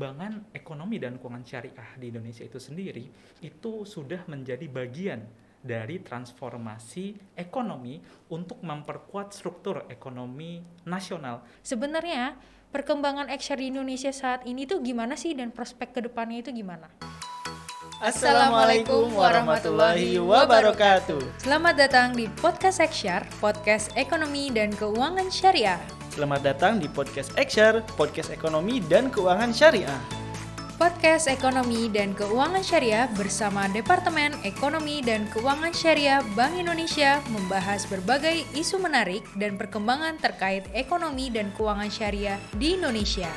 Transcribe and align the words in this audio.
pengembangan 0.00 0.48
ekonomi 0.56 0.96
dan 0.96 1.20
keuangan 1.20 1.44
syariah 1.44 1.90
di 2.00 2.08
Indonesia 2.08 2.40
itu 2.40 2.56
sendiri 2.56 3.04
itu 3.44 3.84
sudah 3.84 4.24
menjadi 4.32 4.64
bagian 4.64 5.20
dari 5.60 6.00
transformasi 6.00 7.36
ekonomi 7.36 8.00
untuk 8.32 8.64
memperkuat 8.64 9.36
struktur 9.36 9.84
ekonomi 9.92 10.64
nasional. 10.88 11.44
Sebenarnya 11.60 12.32
perkembangan 12.72 13.28
ekser 13.28 13.60
di 13.60 13.68
Indonesia 13.68 14.08
saat 14.08 14.48
ini 14.48 14.64
tuh 14.64 14.80
gimana 14.80 15.20
sih 15.20 15.36
dan 15.36 15.52
prospek 15.52 15.92
ke 15.92 16.00
depannya 16.08 16.40
itu 16.40 16.56
gimana? 16.56 16.88
Assalamualaikum 18.00 19.12
warahmatullahi 19.12 20.16
wabarakatuh. 20.16 21.44
Selamat 21.44 21.76
datang 21.76 22.16
di 22.16 22.24
Podcast 22.40 22.80
Eksyar, 22.80 23.28
podcast 23.36 23.92
ekonomi 24.00 24.48
dan 24.48 24.72
keuangan 24.72 25.28
syariah. 25.28 25.99
Selamat 26.10 26.42
datang 26.42 26.82
di 26.82 26.90
Podcast 26.90 27.30
Eksyar, 27.38 27.86
podcast 27.94 28.34
ekonomi 28.34 28.82
dan 28.82 29.14
keuangan 29.14 29.54
syariah. 29.54 30.02
Podcast 30.74 31.30
Ekonomi 31.30 31.86
dan 31.86 32.18
Keuangan 32.18 32.66
Syariah 32.66 33.06
bersama 33.14 33.70
Departemen 33.70 34.34
Ekonomi 34.42 35.06
dan 35.06 35.30
Keuangan 35.30 35.70
Syariah 35.70 36.18
Bank 36.34 36.58
Indonesia 36.58 37.22
membahas 37.30 37.86
berbagai 37.86 38.42
isu 38.58 38.82
menarik 38.82 39.22
dan 39.38 39.54
perkembangan 39.54 40.18
terkait 40.18 40.66
ekonomi 40.74 41.30
dan 41.30 41.54
keuangan 41.54 41.92
syariah 41.94 42.42
di 42.58 42.74
Indonesia. 42.74 43.30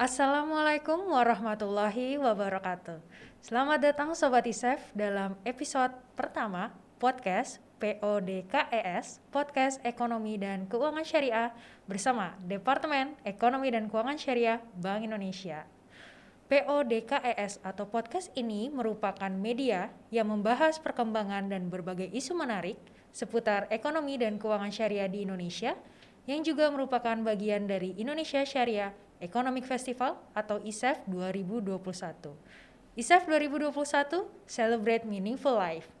Assalamualaikum 0.00 1.12
warahmatullahi 1.12 2.16
wabarakatuh. 2.16 3.04
Selamat 3.44 3.84
datang 3.84 4.16
Sobat 4.16 4.48
ISEF 4.48 4.80
dalam 4.96 5.36
episode 5.44 5.92
pertama 6.16 6.72
podcast 6.96 7.60
PODKES, 7.80 9.24
Podcast 9.32 9.80
Ekonomi 9.88 10.36
dan 10.36 10.68
Keuangan 10.68 11.02
Syariah 11.02 11.56
bersama 11.88 12.36
Departemen 12.44 13.16
Ekonomi 13.24 13.72
dan 13.72 13.88
Keuangan 13.88 14.20
Syariah 14.20 14.60
Bank 14.76 15.08
Indonesia. 15.08 15.64
PODKES 16.50 17.62
atau 17.62 17.86
podcast 17.88 18.28
ini 18.36 18.68
merupakan 18.68 19.30
media 19.30 19.88
yang 20.12 20.28
membahas 20.28 20.76
perkembangan 20.82 21.48
dan 21.48 21.70
berbagai 21.70 22.10
isu 22.12 22.36
menarik 22.36 22.76
seputar 23.14 23.70
ekonomi 23.70 24.18
dan 24.18 24.36
keuangan 24.36 24.74
syariah 24.74 25.06
di 25.06 25.22
Indonesia 25.22 25.78
yang 26.26 26.42
juga 26.42 26.68
merupakan 26.68 27.14
bagian 27.22 27.70
dari 27.70 27.94
Indonesia 27.96 28.42
Syariah 28.42 28.90
Economic 29.22 29.62
Festival 29.62 30.18
atau 30.34 30.58
ISEF 30.60 31.06
2021. 31.06 31.80
ISEF 32.98 33.22
2021 33.30 34.26
Celebrate 34.50 35.06
Meaningful 35.06 35.54
Life. 35.54 35.99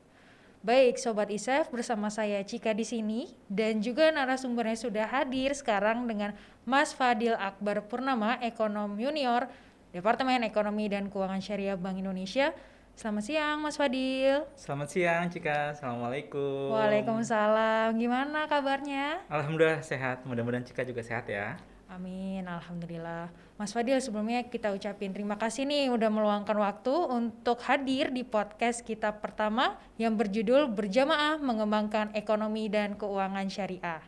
Baik, 0.60 1.00
sobat 1.00 1.32
ISEF 1.32 1.72
bersama 1.72 2.12
saya 2.12 2.36
Cika 2.44 2.76
di 2.76 2.84
sini 2.84 3.32
dan 3.48 3.80
juga 3.80 4.12
narasumbernya 4.12 4.76
sudah 4.76 5.08
hadir 5.08 5.56
sekarang 5.56 6.04
dengan 6.04 6.36
Mas 6.68 6.92
Fadil 6.92 7.32
Akbar 7.32 7.88
Purnama, 7.88 8.36
ekonom 8.44 8.92
junior 9.00 9.48
Departemen 9.88 10.44
Ekonomi 10.44 10.92
dan 10.92 11.08
Keuangan 11.08 11.40
Syariah 11.40 11.80
Bank 11.80 12.04
Indonesia. 12.04 12.52
Selamat 12.92 13.24
siang 13.24 13.56
Mas 13.64 13.80
Fadil. 13.80 14.44
Selamat 14.52 14.92
siang 14.92 15.32
Cika, 15.32 15.72
Assalamualaikum. 15.72 16.76
Waalaikumsalam. 16.76 17.96
Gimana 17.96 18.44
kabarnya? 18.44 19.24
Alhamdulillah 19.32 19.80
sehat, 19.80 20.28
mudah-mudahan 20.28 20.68
Cika 20.68 20.84
juga 20.84 21.00
sehat 21.00 21.24
ya. 21.32 21.56
Amin, 21.90 22.46
alhamdulillah. 22.46 23.34
Mas 23.58 23.74
Fadil, 23.74 23.98
sebelumnya 23.98 24.46
kita 24.46 24.70
ucapin 24.70 25.10
terima 25.10 25.34
kasih 25.34 25.66
nih 25.66 25.90
udah 25.90 26.06
meluangkan 26.06 26.54
waktu 26.54 26.94
untuk 27.10 27.58
hadir 27.66 28.14
di 28.14 28.22
podcast 28.22 28.86
kita 28.86 29.10
pertama 29.18 29.74
yang 29.98 30.14
berjudul 30.14 30.70
Berjamaah 30.70 31.42
Mengembangkan 31.42 32.14
Ekonomi 32.14 32.70
dan 32.70 32.94
Keuangan 32.94 33.50
Syariah. 33.50 34.06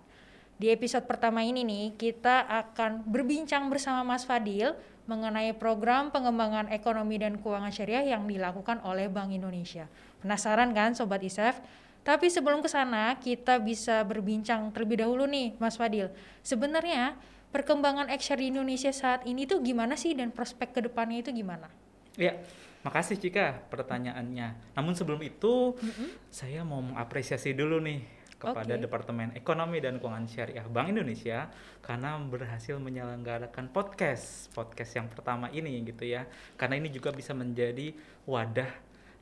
Di 0.62 0.70
episode 0.70 1.10
pertama 1.10 1.42
ini 1.42 1.66
nih, 1.66 1.98
kita 1.98 2.46
akan 2.46 3.02
berbincang 3.02 3.66
bersama 3.66 4.06
Mas 4.06 4.22
Fadil 4.22 4.78
mengenai 5.10 5.50
program 5.58 6.14
pengembangan 6.14 6.70
ekonomi 6.70 7.18
dan 7.18 7.34
keuangan 7.34 7.74
syariah 7.74 8.14
yang 8.14 8.30
dilakukan 8.30 8.78
oleh 8.86 9.10
Bank 9.10 9.34
Indonesia. 9.34 9.90
Penasaran 10.22 10.70
kan 10.70 10.94
Sobat 10.94 11.18
ISEF? 11.18 11.58
Tapi 12.06 12.30
sebelum 12.30 12.62
ke 12.62 12.70
sana, 12.70 13.18
kita 13.18 13.58
bisa 13.58 14.06
berbincang 14.06 14.70
terlebih 14.70 15.02
dahulu 15.02 15.26
nih 15.26 15.58
Mas 15.58 15.74
Fadil. 15.74 16.14
Sebenarnya 16.46 17.18
perkembangan 17.52 18.08
ekser 18.08 18.40
di 18.40 18.48
Indonesia 18.48 18.90
saat 18.90 19.28
ini 19.28 19.44
tuh 19.44 19.60
gimana 19.60 19.94
sih 19.94 20.16
dan 20.16 20.32
prospek 20.32 20.72
ke 20.72 20.80
depannya 20.88 21.20
itu 21.20 21.30
gimana? 21.30 21.68
Ya, 22.16 22.40
makasih 22.82 23.20
Cika 23.20 23.68
pertanyaannya. 23.68 24.76
Namun 24.76 24.96
sebelum 24.96 25.20
itu, 25.20 25.76
mm-hmm. 25.76 26.08
saya 26.32 26.64
mau 26.64 26.80
mengapresiasi 26.80 27.52
dulu 27.52 27.78
nih 27.84 28.22
kepada 28.42 28.74
okay. 28.74 28.82
Departemen 28.82 29.28
Ekonomi 29.38 29.78
dan 29.78 30.02
Keuangan 30.02 30.26
Syariah 30.26 30.66
Bank 30.66 30.90
Indonesia 30.90 31.46
karena 31.78 32.18
berhasil 32.18 32.74
menyelenggarakan 32.82 33.70
podcast 33.70 34.50
podcast 34.50 34.98
yang 34.98 35.06
pertama 35.06 35.46
ini 35.54 35.78
gitu 35.86 36.02
ya. 36.02 36.26
Karena 36.58 36.82
ini 36.82 36.90
juga 36.90 37.14
bisa 37.14 37.30
menjadi 37.38 37.94
wadah 38.26 38.72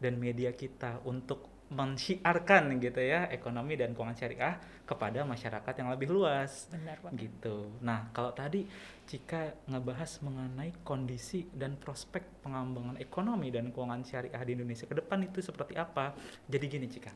dan 0.01 0.17
media 0.17 0.57
kita 0.57 1.05
untuk 1.05 1.60
mensyiarkan 1.71 2.83
gitu 2.83 2.99
ya 2.99 3.31
ekonomi 3.31 3.79
dan 3.79 3.95
keuangan 3.95 4.19
syariah 4.19 4.59
kepada 4.83 5.23
masyarakat 5.23 5.75
yang 5.79 5.89
lebih 5.95 6.11
luas. 6.11 6.67
Benar, 6.67 6.99
Pak. 6.99 7.15
Gitu. 7.15 7.71
Nah, 7.87 8.11
kalau 8.11 8.35
tadi 8.35 8.67
jika 9.07 9.55
ngebahas 9.71 10.19
mengenai 10.27 10.75
kondisi 10.83 11.47
dan 11.55 11.79
prospek 11.79 12.43
pengembangan 12.43 12.99
ekonomi 12.99 13.55
dan 13.55 13.71
keuangan 13.71 14.03
syariah 14.03 14.43
di 14.43 14.53
Indonesia 14.59 14.91
ke 14.91 14.99
depan 14.99 15.23
itu 15.23 15.39
seperti 15.39 15.79
apa? 15.79 16.11
Jadi 16.51 16.65
gini, 16.67 16.91
Cika. 16.91 17.15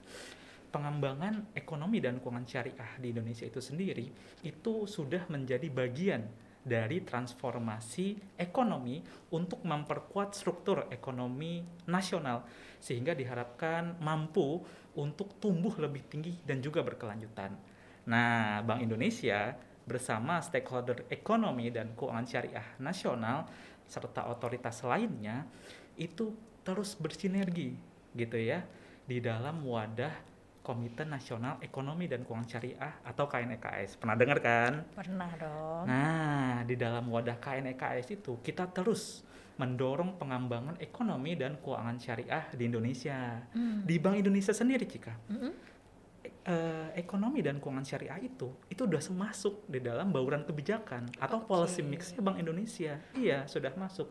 Pengembangan 0.71 1.55
ekonomi 1.59 1.99
dan 1.99 2.23
keuangan 2.23 2.47
syariah 2.47 2.91
di 3.03 3.11
Indonesia 3.11 3.47
itu 3.47 3.59
sendiri 3.59 4.07
itu 4.47 4.87
sudah 4.87 5.27
menjadi 5.31 5.67
bagian 5.71 6.23
dari 6.65 7.05
transformasi 7.05 8.41
ekonomi 8.41 9.05
untuk 9.37 9.61
memperkuat 9.69 10.33
struktur 10.33 10.89
ekonomi 10.89 11.61
nasional 11.93 12.49
sehingga 12.81 13.13
diharapkan 13.13 14.01
mampu 14.01 14.65
untuk 14.97 15.37
tumbuh 15.37 15.77
lebih 15.77 16.09
tinggi 16.09 16.41
dan 16.41 16.65
juga 16.65 16.81
berkelanjutan. 16.81 17.53
Nah, 18.09 18.65
Bank 18.65 18.81
Indonesia 18.81 19.53
bersama 19.85 20.41
stakeholder 20.41 21.05
ekonomi 21.13 21.69
dan 21.69 21.93
keuangan 21.93 22.25
syariah 22.25 22.69
nasional 22.81 23.45
serta 23.85 24.33
otoritas 24.33 24.81
lainnya 24.81 25.45
itu 26.01 26.33
terus 26.65 26.97
bersinergi 26.97 27.77
gitu 28.17 28.41
ya 28.41 28.65
di 29.05 29.21
dalam 29.21 29.61
wadah 29.61 30.34
Komite 30.65 31.05
Nasional 31.05 31.61
Ekonomi 31.61 32.09
dan 32.09 32.25
Keuangan 32.25 32.49
Syariah 32.49 33.05
atau 33.05 33.29
KNEKS. 33.29 34.01
Pernah 34.01 34.17
dengar 34.17 34.41
kan? 34.41 34.73
Pernah 34.97 35.31
dong. 35.37 35.85
Nah, 35.85 36.65
di 36.65 36.73
dalam 36.81 37.05
wadah 37.13 37.37
KNEKS 37.37 38.17
itu 38.17 38.41
kita 38.41 38.73
terus 38.73 39.21
mendorong 39.61 40.17
pengembangan 40.17 40.81
ekonomi 40.81 41.37
dan 41.37 41.61
keuangan 41.61 42.01
syariah 42.01 42.49
di 42.57 42.65
Indonesia. 42.65 43.45
Mm. 43.53 43.85
Di 43.85 43.97
Bank 44.01 44.17
Indonesia 44.19 44.57
sendiri, 44.57 44.89
Cika. 44.89 45.15
Mm 45.29 45.39
-hmm. 45.39 45.53
e 46.25 46.57
ekonomi 47.01 47.41
dan 47.41 47.57
keuangan 47.57 47.85
syariah 47.85 48.21
itu 48.21 48.53
itu 48.69 48.85
udah 48.85 49.01
masuk 49.17 49.65
di 49.65 49.81
dalam 49.81 50.13
bauran 50.13 50.45
kebijakan 50.45 51.09
atau 51.17 51.41
okay. 51.41 51.49
policy 51.49 51.81
mixnya 51.85 52.21
Bank 52.25 52.41
Indonesia. 52.41 53.01
Iya, 53.13 53.45
sudah 53.45 53.73
masuk. 53.77 54.09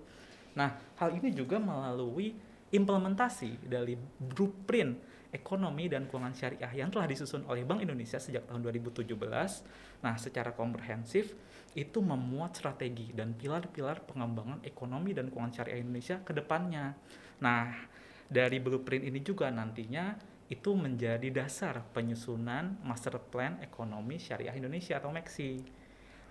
Nah, 0.54 0.78
hal 1.02 1.18
ini 1.18 1.34
juga 1.34 1.58
melalui 1.58 2.38
implementasi 2.74 3.70
dari 3.70 3.94
blueprint 4.18 5.13
ekonomi 5.34 5.90
dan 5.90 6.06
keuangan 6.06 6.38
syariah 6.38 6.72
yang 6.72 6.94
telah 6.94 7.10
disusun 7.10 7.44
oleh 7.50 7.66
Bank 7.66 7.82
Indonesia 7.82 8.22
sejak 8.22 8.46
tahun 8.46 8.62
2017. 8.70 9.10
Nah, 10.06 10.16
secara 10.16 10.54
komprehensif 10.54 11.34
itu 11.74 12.00
memuat 12.00 12.54
strategi 12.54 13.10
dan 13.18 13.34
pilar-pilar 13.34 14.06
pengembangan 14.06 14.62
ekonomi 14.62 15.12
dan 15.18 15.34
keuangan 15.34 15.54
syariah 15.58 15.82
Indonesia 15.82 16.22
ke 16.22 16.32
depannya. 16.38 16.94
Nah, 17.42 17.74
dari 18.30 18.62
blueprint 18.62 19.04
ini 19.10 19.20
juga 19.26 19.50
nantinya 19.50 20.14
itu 20.54 20.78
menjadi 20.78 21.34
dasar 21.34 21.82
penyusunan 21.98 22.78
Master 22.86 23.18
Plan 23.18 23.58
Ekonomi 23.64 24.22
Syariah 24.22 24.54
Indonesia 24.54 25.02
atau 25.02 25.10
MEXI. 25.10 25.83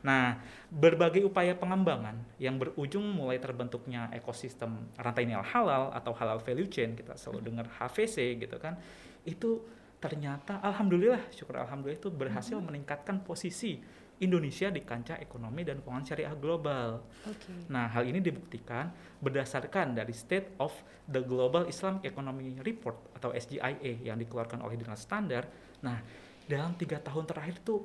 Nah, 0.03 0.39
berbagai 0.69 1.23
upaya 1.23 1.55
pengembangan 1.55 2.19
yang 2.43 2.59
berujung 2.59 3.07
mulai 3.15 3.39
terbentuknya 3.39 4.11
ekosistem 4.11 4.91
rantai 4.99 5.27
nilai 5.27 5.47
halal 5.47 5.95
atau 5.95 6.11
halal 6.19 6.43
value 6.43 6.67
chain, 6.67 6.99
kita 6.99 7.15
selalu 7.15 7.55
dengar 7.55 7.67
HVC 7.71 8.43
gitu 8.43 8.59
kan, 8.59 8.75
itu 9.23 9.63
ternyata 10.03 10.59
alhamdulillah, 10.59 11.31
syukur 11.31 11.63
alhamdulillah 11.63 12.03
itu 12.03 12.11
berhasil 12.11 12.59
hmm. 12.59 12.67
meningkatkan 12.67 13.23
posisi 13.23 13.79
Indonesia 14.23 14.71
di 14.71 14.83
kancah 14.87 15.19
ekonomi 15.19 15.67
dan 15.67 15.83
keuangan 15.83 16.07
syariah 16.07 16.35
global. 16.39 17.03
Okay. 17.27 17.67
Nah, 17.71 17.91
hal 17.91 18.07
ini 18.07 18.23
dibuktikan 18.23 18.91
berdasarkan 19.19 19.99
dari 19.99 20.15
State 20.15 20.59
of 20.63 20.71
the 21.11 21.23
Global 21.23 21.67
Islamic 21.67 22.07
Economy 22.15 22.59
Report 22.63 22.99
atau 23.19 23.35
SGIA 23.35 24.03
yang 24.03 24.19
dikeluarkan 24.19 24.63
oleh 24.63 24.79
Dinas 24.79 25.03
Standar. 25.03 25.51
Nah, 25.83 25.99
dalam 26.47 26.75
tiga 26.79 27.03
tahun 27.03 27.27
terakhir 27.27 27.63
itu 27.63 27.83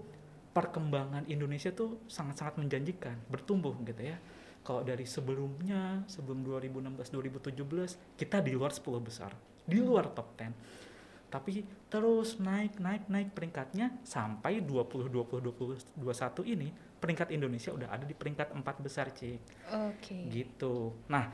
perkembangan 0.57 1.30
Indonesia 1.30 1.69
tuh 1.69 2.01
sangat-sangat 2.09 2.57
menjanjikan, 2.57 3.13
bertumbuh 3.30 3.77
gitu 3.86 4.01
ya. 4.01 4.18
Kalau 4.65 4.81
dari 4.81 5.06
sebelumnya, 5.06 6.01
sebelum 6.09 6.42
2016-2017, 6.42 8.18
kita 8.18 8.42
di 8.42 8.57
luar 8.57 8.74
10 8.74 8.98
besar, 8.98 9.31
di 9.62 9.77
luar 9.77 10.09
top 10.09 10.33
10 10.33 10.88
tapi 11.27 11.59
terus 11.92 12.39
naik 12.39 12.80
naik 12.80 13.12
naik 13.12 13.30
peringkatnya 13.36 14.00
sampai 14.07 14.63
20 14.63 15.12
20 15.12 15.44
20 15.44 16.00
21 16.00 16.56
ini 16.56 16.71
peringkat 16.71 17.36
Indonesia 17.36 17.75
udah 17.75 17.92
ada 17.92 18.07
di 18.07 18.15
peringkat 18.15 18.56
empat 18.56 18.80
besar 18.80 19.12
cik 19.12 19.68
Oke. 19.92 20.00
Okay. 20.00 20.24
gitu 20.31 20.95
nah 21.12 21.27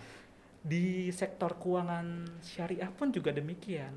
di 0.66 1.14
sektor 1.14 1.62
keuangan 1.62 2.26
syariah 2.42 2.90
pun 2.90 3.14
juga 3.14 3.30
demikian 3.30 3.94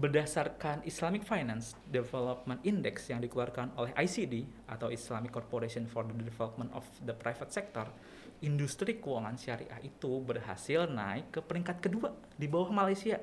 berdasarkan 0.00 0.80
Islamic 0.88 1.28
Finance 1.28 1.76
Development 1.84 2.56
Index 2.64 3.12
yang 3.12 3.20
dikeluarkan 3.20 3.76
oleh 3.76 3.92
ICD 3.92 4.48
atau 4.72 4.88
Islamic 4.88 5.28
Corporation 5.28 5.84
for 5.84 6.08
the 6.08 6.16
Development 6.16 6.72
of 6.72 6.88
the 7.04 7.12
Private 7.12 7.52
Sector, 7.52 7.92
industri 8.40 8.96
keuangan 8.96 9.36
syariah 9.36 9.76
itu 9.84 10.24
berhasil 10.24 10.88
naik 10.88 11.36
ke 11.36 11.40
peringkat 11.44 11.84
kedua 11.84 12.16
di 12.32 12.48
bawah 12.48 12.72
Malaysia. 12.72 13.20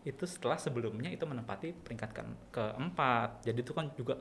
Itu 0.00 0.24
setelah 0.24 0.56
sebelumnya 0.56 1.12
itu 1.12 1.28
menempati 1.28 1.76
peringkat 1.76 2.10
ke 2.16 2.24
keempat. 2.56 3.44
Jadi 3.44 3.60
itu 3.60 3.76
kan 3.76 3.92
juga 3.92 4.16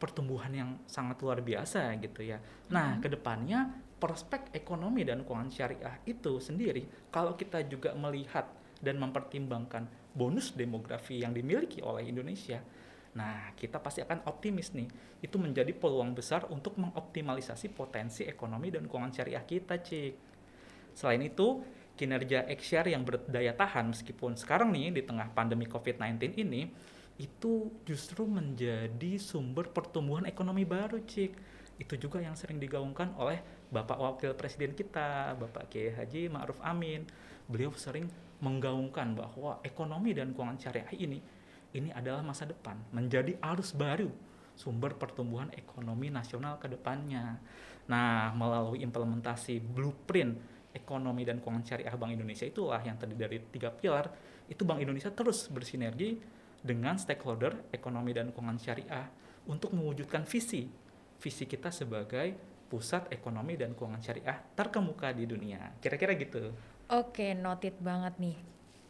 pertumbuhan 0.00 0.52
yang 0.52 0.70
sangat 0.88 1.20
luar 1.20 1.44
biasa 1.44 1.92
gitu 2.00 2.24
ya. 2.24 2.40
Nah, 2.72 2.96
hmm. 2.96 3.00
ke 3.04 3.08
depannya 3.12 3.60
prospek 4.00 4.52
ekonomi 4.56 5.04
dan 5.04 5.28
keuangan 5.28 5.52
syariah 5.52 5.96
itu 6.08 6.40
sendiri 6.40 7.08
kalau 7.12 7.36
kita 7.36 7.64
juga 7.68 7.92
melihat 7.92 8.48
dan 8.84 9.00
mempertimbangkan 9.00 10.03
bonus 10.14 10.54
demografi 10.54 11.20
yang 11.20 11.34
dimiliki 11.34 11.82
oleh 11.82 12.06
Indonesia, 12.06 12.62
nah 13.18 13.50
kita 13.58 13.82
pasti 13.82 14.00
akan 14.00 14.24
optimis 14.30 14.72
nih. 14.72 14.86
Itu 15.20 15.42
menjadi 15.42 15.74
peluang 15.74 16.14
besar 16.14 16.46
untuk 16.48 16.78
mengoptimalisasi 16.78 17.74
potensi 17.74 18.22
ekonomi 18.24 18.70
dan 18.70 18.86
keuangan 18.86 19.12
syariah 19.12 19.42
kita, 19.42 19.82
Cik. 19.82 20.14
Selain 20.94 21.20
itu, 21.20 21.60
kinerja 21.98 22.46
Xshare 22.54 22.94
yang 22.94 23.02
berdaya 23.02 23.54
tahan 23.54 23.90
meskipun 23.90 24.34
sekarang 24.34 24.74
nih 24.74 24.94
di 24.94 25.02
tengah 25.06 25.30
pandemi 25.30 25.66
COVID-19 25.66 26.38
ini 26.38 26.70
itu 27.14 27.70
justru 27.86 28.26
menjadi 28.26 29.18
sumber 29.22 29.70
pertumbuhan 29.70 30.26
ekonomi 30.26 30.66
baru, 30.66 31.02
Cik. 31.02 31.54
Itu 31.78 31.98
juga 31.98 32.22
yang 32.22 32.38
sering 32.38 32.62
digaungkan 32.62 33.14
oleh 33.18 33.42
Bapak 33.70 33.98
Wakil 33.98 34.34
Presiden 34.38 34.74
kita, 34.74 35.34
Bapak 35.38 35.70
Kiai 35.70 35.94
Haji 35.94 36.30
Ma'ruf 36.30 36.58
Amin. 36.62 37.06
Beliau 37.46 37.74
sering 37.74 38.06
menggaungkan 38.44 39.16
bahwa 39.16 39.64
ekonomi 39.64 40.12
dan 40.12 40.36
keuangan 40.36 40.60
syariah 40.60 40.92
ini 41.00 41.18
ini 41.74 41.90
adalah 41.90 42.22
masa 42.22 42.46
depan, 42.46 42.76
menjadi 42.92 43.34
arus 43.40 43.72
baru 43.74 44.12
sumber 44.54 44.94
pertumbuhan 44.94 45.50
ekonomi 45.58 46.12
nasional 46.12 46.62
ke 46.62 46.70
depannya. 46.70 47.42
Nah, 47.90 48.30
melalui 48.38 48.86
implementasi 48.86 49.58
blueprint 49.58 50.38
ekonomi 50.70 51.26
dan 51.26 51.42
keuangan 51.42 51.66
syariah 51.66 51.94
Bank 51.98 52.14
Indonesia 52.14 52.46
itulah 52.46 52.78
yang 52.78 52.94
terdiri 52.94 53.18
dari 53.18 53.38
tiga 53.50 53.74
pilar, 53.74 54.06
itu 54.46 54.62
Bank 54.62 54.78
Indonesia 54.78 55.10
terus 55.10 55.50
bersinergi 55.50 56.22
dengan 56.62 56.94
stakeholder 56.94 57.74
ekonomi 57.74 58.14
dan 58.14 58.30
keuangan 58.30 58.58
syariah 58.62 59.06
untuk 59.50 59.74
mewujudkan 59.74 60.22
visi 60.24 60.70
visi 61.18 61.44
kita 61.48 61.72
sebagai 61.72 62.36
pusat 62.68 63.08
ekonomi 63.12 63.54
dan 63.54 63.72
keuangan 63.76 64.02
syariah 64.02 64.38
terkemuka 64.56 65.14
di 65.14 65.24
dunia. 65.24 65.78
Kira-kira 65.78 66.16
gitu. 66.18 66.52
Oke, 66.92 67.32
noted 67.32 67.80
banget 67.80 68.14
nih. 68.20 68.36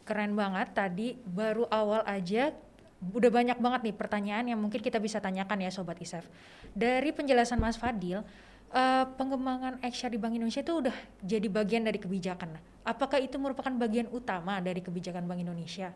Keren 0.03 0.35
banget 0.35 0.75
tadi 0.75 1.15
baru 1.23 1.65
awal 1.71 2.03
aja 2.03 2.51
udah 2.99 3.31
banyak 3.31 3.57
banget 3.61 3.81
nih 3.91 3.95
pertanyaan 3.95 4.45
yang 4.49 4.59
mungkin 4.59 4.81
kita 4.81 4.97
bisa 4.99 5.21
tanyakan 5.23 5.63
ya 5.63 5.71
sobat 5.71 5.99
ISEF. 6.01 6.27
Dari 6.75 7.13
penjelasan 7.15 7.61
Mas 7.61 7.79
Fadil, 7.79 8.19
uh, 8.75 9.05
pengembangan 9.15 9.79
ekshare 9.79 10.11
di 10.11 10.19
Bank 10.19 10.35
Indonesia 10.35 10.59
itu 10.63 10.73
udah 10.83 10.95
jadi 11.23 11.47
bagian 11.47 11.87
dari 11.87 11.99
kebijakan. 12.01 12.59
Apakah 12.83 13.23
itu 13.23 13.39
merupakan 13.39 13.71
bagian 13.71 14.11
utama 14.11 14.59
dari 14.59 14.83
kebijakan 14.83 15.25
Bank 15.25 15.41
Indonesia? 15.41 15.95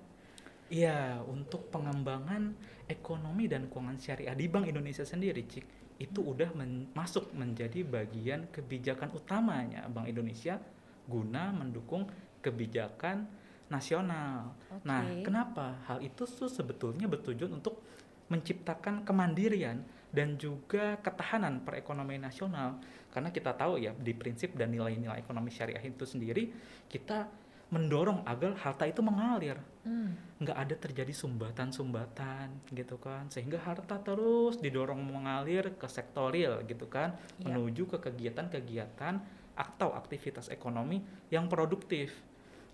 Iya, 0.70 1.26
untuk 1.26 1.74
pengembangan 1.74 2.54
ekonomi 2.86 3.50
dan 3.50 3.66
keuangan 3.68 3.98
syariah 3.98 4.38
di 4.38 4.46
Bank 4.46 4.70
Indonesia 4.70 5.02
sendiri, 5.02 5.42
Cik, 5.50 5.66
itu 5.98 6.20
udah 6.22 6.54
men 6.54 6.88
masuk 6.94 7.34
menjadi 7.34 7.82
bagian 7.82 8.48
kebijakan 8.54 9.12
utamanya 9.18 9.90
Bank 9.90 10.08
Indonesia 10.08 10.62
guna 11.10 11.50
mendukung 11.50 12.06
kebijakan 12.46 13.26
nasional. 13.70 14.54
Okay. 14.70 14.86
Nah, 14.86 15.02
kenapa 15.26 15.82
hal 15.90 16.06
itu 16.06 16.30
tuh 16.30 16.50
sebetulnya 16.50 17.10
bertujuan 17.10 17.58
untuk 17.58 17.82
menciptakan 18.30 19.02
kemandirian 19.02 19.82
dan 20.10 20.38
juga 20.38 20.98
ketahanan 21.02 21.66
perekonomian 21.66 22.30
nasional. 22.30 22.78
Karena 23.10 23.34
kita 23.34 23.58
tahu 23.58 23.82
ya 23.82 23.94
di 23.98 24.14
prinsip 24.14 24.54
dan 24.54 24.70
nilai-nilai 24.74 25.22
ekonomi 25.22 25.50
syariah 25.50 25.82
itu 25.82 26.06
sendiri 26.06 26.54
kita 26.90 27.30
mendorong 27.70 28.26
agar 28.26 28.58
harta 28.58 28.90
itu 28.90 29.06
mengalir, 29.06 29.54
hmm. 29.86 30.42
nggak 30.42 30.58
ada 30.58 30.74
terjadi 30.74 31.14
sumbatan-sumbatan 31.14 32.74
gitu 32.74 32.98
kan, 32.98 33.30
sehingga 33.30 33.62
harta 33.62 34.02
terus 34.02 34.58
didorong 34.58 34.98
mengalir 34.98 35.78
ke 35.78 35.86
sektor 35.86 36.34
real 36.34 36.66
gitu 36.66 36.90
kan, 36.90 37.14
yep. 37.14 37.46
Iya. 37.46 37.46
menuju 37.54 37.84
ke 37.94 37.98
kegiatan-kegiatan 38.10 39.22
atau 39.60 39.92
aktivitas 39.92 40.48
ekonomi 40.48 41.04
yang 41.28 41.52
produktif. 41.52 42.16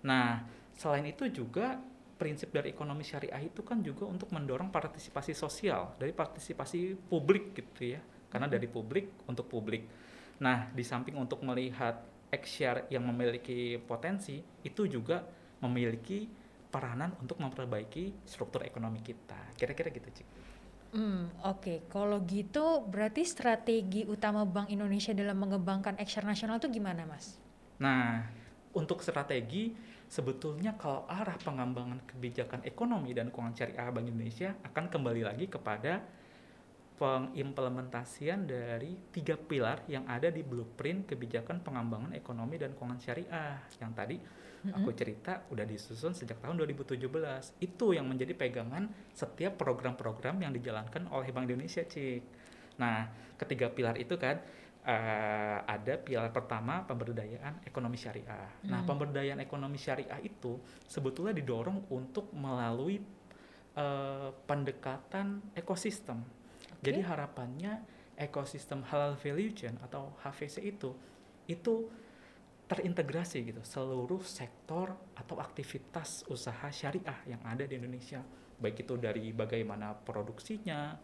Nah, 0.06 0.46
selain 0.78 1.02
itu 1.10 1.26
juga 1.34 1.74
prinsip 2.16 2.54
dari 2.54 2.72
ekonomi 2.72 3.02
syariah 3.02 3.42
itu 3.42 3.66
kan 3.66 3.82
juga 3.82 4.06
untuk 4.06 4.30
mendorong 4.30 4.70
partisipasi 4.70 5.34
sosial 5.34 5.98
dari 5.98 6.14
partisipasi 6.14 6.94
publik 7.10 7.58
gitu 7.58 7.98
ya. 7.98 8.00
Karena 8.30 8.46
dari 8.46 8.70
publik 8.70 9.26
untuk 9.26 9.50
publik. 9.50 9.82
Nah, 10.38 10.70
di 10.70 10.86
samping 10.86 11.18
untuk 11.18 11.42
melihat 11.42 12.06
share 12.44 12.84
yang 12.92 13.08
memiliki 13.08 13.80
potensi, 13.80 14.36
itu 14.60 14.84
juga 14.84 15.24
memiliki 15.64 16.28
peranan 16.68 17.16
untuk 17.24 17.40
memperbaiki 17.40 18.28
struktur 18.28 18.60
ekonomi 18.60 19.00
kita. 19.00 19.56
Kira-kira 19.56 19.88
gitu, 19.88 20.08
Cik. 20.20 20.28
Hmm, 20.96 21.28
oke. 21.44 21.60
Okay. 21.60 21.78
Kalau 21.92 22.24
gitu 22.24 22.88
berarti 22.88 23.28
strategi 23.28 24.08
utama 24.08 24.48
Bank 24.48 24.72
Indonesia 24.72 25.12
dalam 25.12 25.36
mengembangkan 25.36 26.00
ekspor 26.00 26.24
nasional 26.24 26.56
itu 26.56 26.72
gimana, 26.72 27.04
Mas? 27.04 27.36
Nah, 27.76 28.24
untuk 28.72 29.04
strategi 29.04 29.76
sebetulnya 30.08 30.72
kalau 30.80 31.04
arah 31.04 31.36
pengembangan 31.36 32.00
kebijakan 32.08 32.64
ekonomi 32.64 33.12
dan 33.12 33.28
keuangan 33.28 33.52
syariah 33.52 33.92
Bank 33.92 34.08
Indonesia 34.08 34.56
akan 34.64 34.84
kembali 34.88 35.22
lagi 35.28 35.46
kepada 35.52 36.00
pengimplementasian 36.96 38.48
dari 38.48 38.96
tiga 39.12 39.36
pilar 39.36 39.84
yang 39.84 40.08
ada 40.08 40.32
di 40.32 40.40
blueprint 40.40 41.04
kebijakan 41.04 41.60
pengembangan 41.60 42.16
ekonomi 42.16 42.56
dan 42.56 42.72
keuangan 42.72 43.00
syariah. 43.00 43.60
Yang 43.76 43.92
tadi 43.92 44.16
mm-hmm. 44.16 44.76
aku 44.80 44.90
cerita 44.96 45.44
udah 45.52 45.68
disusun 45.68 46.16
sejak 46.16 46.40
tahun 46.40 46.56
2017 46.64 46.96
itu 47.60 47.86
yang 47.92 48.08
menjadi 48.08 48.32
pegangan 48.32 48.88
setiap 49.12 49.60
program-program 49.60 50.40
yang 50.40 50.52
dijalankan 50.56 51.12
oleh 51.12 51.28
Bank 51.36 51.52
Indonesia 51.52 51.84
cik. 51.84 52.22
Nah 52.80 53.12
ketiga 53.36 53.68
pilar 53.68 54.00
itu 54.00 54.16
kan 54.16 54.40
uh, 54.88 55.58
ada 55.68 56.00
pilar 56.00 56.32
pertama 56.32 56.80
pemberdayaan 56.88 57.60
ekonomi 57.68 58.00
syariah. 58.00 58.48
Mm. 58.64 58.72
nah 58.72 58.80
pemberdayaan 58.88 59.44
ekonomi 59.44 59.76
syariah 59.76 60.22
itu 60.24 60.56
sebetulnya 60.88 61.36
didorong 61.36 61.92
untuk 61.92 62.32
melalui 62.32 63.04
uh, 63.76 64.32
pendekatan 64.48 65.52
ekosistem 65.52 66.35
Okay. 66.80 66.92
Jadi 66.92 67.00
harapannya 67.04 67.72
ekosistem 68.16 68.80
halal 68.88 69.14
value 69.20 69.52
chain 69.52 69.76
atau 69.84 70.16
HVC 70.24 70.64
itu 70.64 70.96
itu 71.46 71.74
terintegrasi 72.66 73.46
gitu 73.46 73.62
seluruh 73.62 74.24
sektor 74.26 74.90
atau 75.14 75.38
aktivitas 75.38 76.26
usaha 76.26 76.66
syariah 76.72 77.22
yang 77.30 77.38
ada 77.46 77.62
di 77.62 77.78
Indonesia 77.78 78.18
baik 78.58 78.82
itu 78.82 78.98
dari 78.98 79.30
bagaimana 79.30 79.94
produksinya 79.94 80.98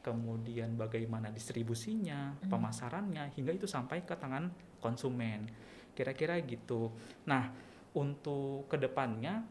kemudian 0.00 0.74
bagaimana 0.78 1.28
distribusinya 1.28 2.40
mm. 2.40 2.48
pemasarannya 2.48 3.36
hingga 3.36 3.52
itu 3.52 3.68
sampai 3.68 4.08
ke 4.08 4.16
tangan 4.16 4.48
konsumen 4.80 5.44
kira-kira 5.92 6.40
gitu 6.40 6.88
nah 7.28 7.52
untuk 7.92 8.72
ke 8.72 8.80
depannya 8.80 9.44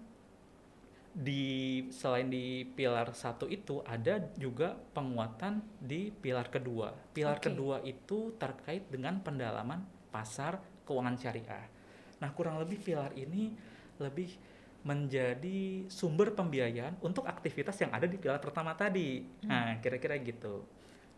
di 1.12 1.84
selain 1.92 2.32
di 2.32 2.64
pilar 2.64 3.12
satu 3.12 3.44
itu 3.52 3.84
ada 3.84 4.32
juga 4.40 4.72
penguatan 4.96 5.60
di 5.80 6.08
pilar 6.08 6.48
kedua. 6.48 6.96
Pilar 7.12 7.38
okay. 7.38 7.52
kedua 7.52 7.84
itu 7.84 8.32
terkait 8.40 8.88
dengan 8.88 9.20
pendalaman 9.20 9.84
pasar 10.08 10.64
keuangan 10.88 11.20
syariah. 11.20 11.68
Nah, 12.24 12.30
kurang 12.32 12.60
lebih 12.64 12.80
pilar 12.80 13.12
ini 13.20 13.52
lebih 14.00 14.32
menjadi 14.82 15.86
sumber 15.92 16.34
pembiayaan 16.34 16.98
untuk 17.06 17.30
aktivitas 17.30 17.78
yang 17.86 17.94
ada 17.94 18.10
di 18.10 18.18
pilar 18.18 18.42
pertama 18.42 18.74
tadi. 18.74 19.22
Hmm. 19.46 19.50
Nah, 19.50 19.70
kira-kira 19.84 20.18
gitu. 20.24 20.66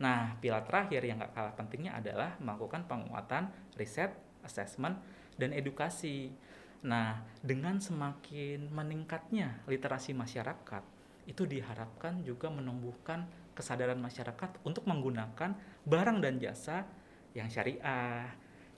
Nah, 0.03 0.35
pilar 0.41 0.67
terakhir 0.67 0.99
yang 1.05 1.21
gak 1.21 1.31
kalah 1.31 1.53
pentingnya 1.55 1.95
adalah 1.95 2.35
melakukan 2.43 2.83
penguatan 2.89 3.47
riset, 3.79 4.11
assessment, 4.43 4.99
dan 5.39 5.55
edukasi. 5.55 6.33
Nah, 6.83 7.23
dengan 7.39 7.79
semakin 7.79 8.67
meningkatnya 8.67 9.63
literasi 9.67 10.11
masyarakat, 10.11 10.83
itu 11.23 11.47
diharapkan 11.47 12.19
juga 12.27 12.51
menumbuhkan 12.51 13.23
kesadaran 13.55 13.99
masyarakat 13.99 14.59
untuk 14.67 14.83
menggunakan 14.83 15.55
barang 15.87 16.17
dan 16.19 16.35
jasa 16.43 16.83
yang 17.31 17.47
syariah 17.47 18.27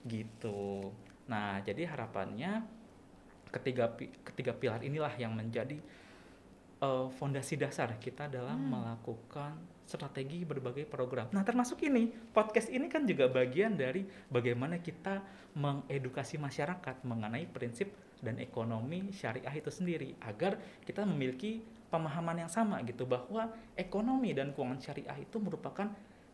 gitu. 0.06 0.94
Nah, 1.26 1.58
jadi 1.66 1.90
harapannya 1.90 2.62
ketiga 3.50 3.90
ketiga 4.22 4.52
pilar 4.54 4.82
inilah 4.86 5.10
yang 5.18 5.34
menjadi 5.34 5.80
uh, 6.82 7.10
fondasi 7.10 7.58
dasar 7.58 7.90
kita 7.98 8.30
dalam 8.30 8.58
hmm. 8.58 8.70
melakukan 8.70 9.54
strategi 9.86 10.42
berbagai 10.42 10.84
program. 10.90 11.30
Nah, 11.30 11.46
termasuk 11.46 11.78
ini 11.86 12.10
podcast 12.34 12.68
ini 12.74 12.90
kan 12.90 13.06
juga 13.06 13.30
bagian 13.30 13.78
dari 13.78 14.02
bagaimana 14.28 14.82
kita 14.82 15.22
mengedukasi 15.54 16.36
masyarakat 16.42 17.06
mengenai 17.06 17.46
prinsip 17.48 17.94
dan 18.20 18.42
ekonomi 18.42 19.14
syariah 19.14 19.54
itu 19.54 19.70
sendiri 19.70 20.18
agar 20.26 20.58
kita 20.82 21.06
memiliki 21.06 21.62
pemahaman 21.86 22.44
yang 22.44 22.50
sama 22.50 22.82
gitu 22.82 23.06
bahwa 23.06 23.54
ekonomi 23.78 24.34
dan 24.34 24.50
keuangan 24.50 24.82
syariah 24.82 25.22
itu 25.22 25.38
merupakan 25.38 25.86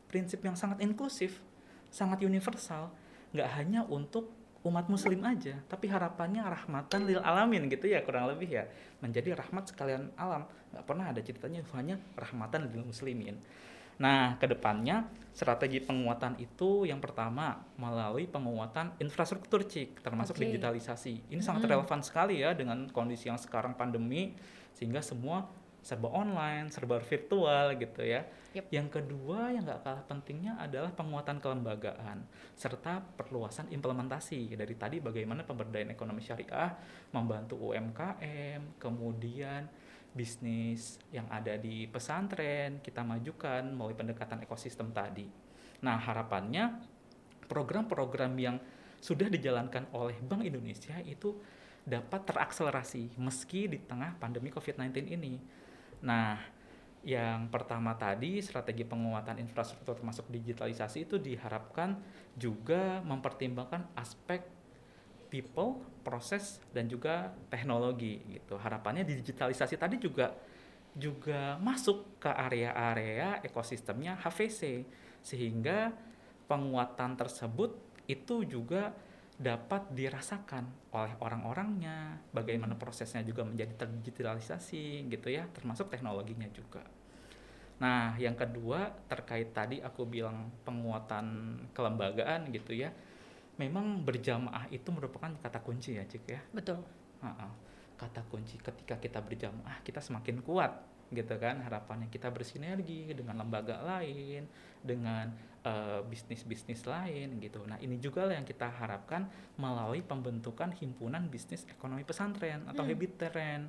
prinsip 0.09 0.40
yang 0.40 0.56
sangat 0.56 0.80
inklusif, 0.80 1.44
sangat 1.92 2.25
universal, 2.25 2.88
nggak 3.37 3.49
hanya 3.61 3.85
untuk 3.88 4.41
umat 4.62 4.87
muslim 4.87 5.19
aja 5.26 5.59
tapi 5.66 5.90
harapannya 5.90 6.47
rahmatan 6.47 7.07
lil 7.07 7.19
alamin 7.19 7.66
gitu 7.66 7.90
ya 7.90 8.02
kurang 8.07 8.31
lebih 8.31 8.47
ya 8.47 8.64
menjadi 9.02 9.35
rahmat 9.35 9.75
sekalian 9.75 10.14
alam 10.14 10.47
nggak 10.71 10.85
pernah 10.87 11.11
ada 11.11 11.21
ceritanya 11.21 11.66
hanya 11.75 11.99
rahmatan 12.14 12.71
lil 12.71 12.87
muslimin 12.87 13.42
nah 13.99 14.38
ke 14.38 14.47
depannya 14.47 15.07
strategi 15.35 15.83
penguatan 15.83 16.38
itu 16.38 16.87
yang 16.87 17.02
pertama 17.02 17.61
melalui 17.76 18.31
penguatan 18.31 18.95
infrastruktur 19.02 19.66
cik 19.66 20.00
termasuk 20.00 20.38
okay. 20.38 20.49
digitalisasi 20.49 21.12
ini 21.28 21.38
mm 21.38 21.38
-hmm. 21.38 21.42
sangat 21.42 21.66
relevan 21.66 22.00
sekali 22.00 22.40
ya 22.40 22.54
dengan 22.54 22.87
kondisi 22.90 23.28
yang 23.28 23.38
sekarang 23.38 23.75
pandemi 23.75 24.35
sehingga 24.73 25.04
semua 25.04 25.47
serba 25.82 26.08
online, 26.14 26.70
serba 26.70 27.02
virtual 27.02 27.74
gitu 27.74 28.06
ya. 28.06 28.22
Yep. 28.54 28.70
Yang 28.70 28.88
kedua 29.00 29.50
yang 29.50 29.66
gak 29.66 29.82
kalah 29.82 30.04
pentingnya 30.06 30.54
adalah 30.62 30.94
penguatan 30.94 31.42
kelembagaan 31.42 32.22
serta 32.54 33.02
perluasan 33.18 33.66
implementasi 33.74 34.54
dari 34.54 34.78
tadi 34.78 35.02
bagaimana 35.02 35.42
pemberdayaan 35.42 35.90
ekonomi 35.90 36.22
syariah 36.22 36.70
membantu 37.10 37.58
UMKM, 37.58 38.78
kemudian 38.78 39.66
bisnis 40.12 41.00
yang 41.10 41.26
ada 41.32 41.56
di 41.56 41.88
pesantren 41.88 42.78
kita 42.84 43.02
majukan 43.02 43.64
melalui 43.72 43.98
pendekatan 43.98 44.44
ekosistem 44.44 44.94
tadi. 44.94 45.26
Nah 45.82 45.98
harapannya 45.98 46.78
program-program 47.50 48.32
yang 48.38 48.56
sudah 49.02 49.26
dijalankan 49.26 49.90
oleh 49.98 50.14
Bank 50.22 50.46
Indonesia 50.46 50.94
itu 51.02 51.34
dapat 51.82 52.22
terakselerasi 52.22 53.18
meski 53.18 53.66
di 53.66 53.82
tengah 53.82 54.14
pandemi 54.22 54.54
COVID-19 54.54 55.10
ini 55.10 55.34
Nah, 56.02 56.38
yang 57.02 57.50
pertama 57.50 57.99
tadi 57.99 58.38
strategi 58.38 58.87
penguatan 58.87 59.42
infrastruktur 59.42 59.99
termasuk 59.99 60.30
digitalisasi 60.30 61.11
itu 61.11 61.18
diharapkan 61.18 61.99
juga 62.38 63.02
mempertimbangkan 63.02 63.90
aspek 63.99 64.47
people, 65.26 65.82
proses 66.06 66.62
dan 66.71 66.87
juga 66.87 67.35
teknologi 67.50 68.23
gitu. 68.30 68.54
Harapannya 68.54 69.02
digitalisasi 69.02 69.75
tadi 69.80 69.99
juga 69.99 70.30
juga 70.92 71.56
masuk 71.56 72.21
ke 72.21 72.28
area-area 72.28 73.40
ekosistemnya 73.40 74.21
HVC 74.21 74.85
sehingga 75.25 75.88
penguatan 76.44 77.16
tersebut 77.16 77.73
itu 78.04 78.44
juga 78.44 78.92
dapat 79.42 79.90
dirasakan 79.90 80.94
oleh 80.94 81.18
orang-orangnya, 81.18 82.22
bagaimana 82.30 82.78
prosesnya 82.78 83.26
juga 83.26 83.42
menjadi 83.42 83.75
terdigitalisasi 83.82 85.11
gitu 85.11 85.28
ya, 85.28 85.50
termasuk 85.50 85.90
teknologinya 85.90 86.46
juga. 86.54 86.87
Nah, 87.82 88.14
yang 88.14 88.38
kedua 88.38 88.94
terkait 89.11 89.50
tadi 89.50 89.82
aku 89.82 90.06
bilang 90.06 90.54
penguatan 90.62 91.58
kelembagaan 91.75 92.54
gitu 92.54 92.78
ya, 92.78 92.94
memang 93.58 94.06
berjamaah 94.06 94.70
itu 94.70 94.87
merupakan 94.94 95.34
kata 95.42 95.58
kunci 95.58 95.99
ya, 95.99 96.06
Cik 96.06 96.25
ya. 96.30 96.40
Betul. 96.54 96.78
Kata 97.99 98.22
kunci 98.30 98.62
ketika 98.62 99.02
kita 99.02 99.18
berjamaah 99.18 99.82
kita 99.82 99.99
semakin 99.99 100.42
kuat 100.46 100.70
gitu 101.12 101.37
kan 101.37 101.61
harapannya 101.61 102.08
kita 102.08 102.32
bersinergi 102.32 103.12
dengan 103.12 103.44
lembaga 103.44 103.84
lain 103.84 104.49
dengan 104.80 105.28
uh, 105.66 106.00
bisnis-bisnis 106.07 106.87
lain 106.87 107.38
gitu. 107.38 107.62
Nah 107.66 107.78
ini 107.83 107.99
juga 107.99 108.28
yang 108.31 108.47
kita 108.47 108.71
harapkan 108.71 109.26
melalui 109.59 110.02
pembentukan 110.02 110.75
himpunan 110.76 111.26
bisnis 111.26 111.66
ekonomi 111.69 112.02
pesantren 112.07 112.66
atau 112.66 112.83
hmm. 112.83 112.90
habit 112.90 113.12
trend 113.19 113.64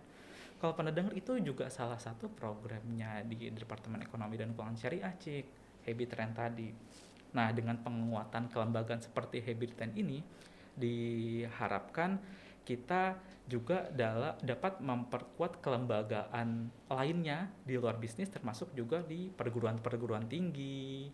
kalau 0.63 0.79
pernah 0.79 0.95
dengar 0.95 1.11
itu 1.11 1.35
juga 1.43 1.67
salah 1.67 1.99
satu 1.99 2.31
programnya 2.31 3.19
di 3.27 3.51
Departemen 3.51 3.99
Ekonomi 3.99 4.39
dan 4.39 4.55
Keuangan 4.55 4.79
Syariah 4.79 5.11
Cik. 5.19 5.45
Habit 5.83 6.07
trend 6.07 6.31
tadi. 6.39 6.71
Nah 7.35 7.51
dengan 7.51 7.75
penguatan 7.83 8.47
kelembagaan 8.47 9.03
seperti 9.03 9.43
habit 9.43 9.75
trend 9.75 9.99
ini 9.99 10.23
diharapkan 10.71 12.15
kita 12.63 13.19
juga 13.43 13.91
dala, 13.91 14.39
dapat 14.39 14.79
memperkuat 14.79 15.59
kelembagaan 15.59 16.71
lainnya 16.87 17.51
di 17.67 17.75
luar 17.75 17.99
bisnis 17.99 18.31
termasuk 18.31 18.71
juga 18.71 19.03
di 19.03 19.27
perguruan-perguruan 19.35 20.31
tinggi. 20.31 21.11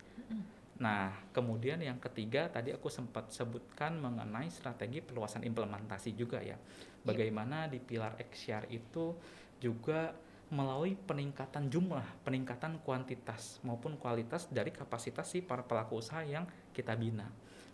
Nah, 0.80 1.12
kemudian 1.36 1.76
yang 1.84 2.00
ketiga 2.00 2.48
tadi 2.48 2.72
aku 2.72 2.88
sempat 2.88 3.28
sebutkan 3.28 4.00
mengenai 4.00 4.48
strategi 4.48 5.04
perluasan 5.04 5.44
implementasi 5.44 6.16
juga 6.16 6.40
ya. 6.40 6.56
Iya. 6.56 6.56
Bagaimana 7.04 7.68
di 7.68 7.76
pilar 7.80 8.16
XR 8.16 8.68
itu 8.72 9.12
juga 9.60 10.16
melalui 10.50 10.96
peningkatan 10.96 11.68
jumlah, 11.70 12.24
peningkatan 12.26 12.80
kuantitas 12.82 13.60
maupun 13.62 14.00
kualitas 14.00 14.48
dari 14.50 14.72
kapasitas 14.74 15.28
si 15.30 15.44
para 15.44 15.62
pelaku 15.62 16.00
usaha 16.00 16.24
yang 16.24 16.48
kita 16.72 16.96
bina. 16.96 17.28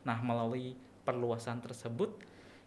Nah, 0.05 0.19
melalui 0.21 0.77
perluasan 1.07 1.63
tersebut 1.63 2.11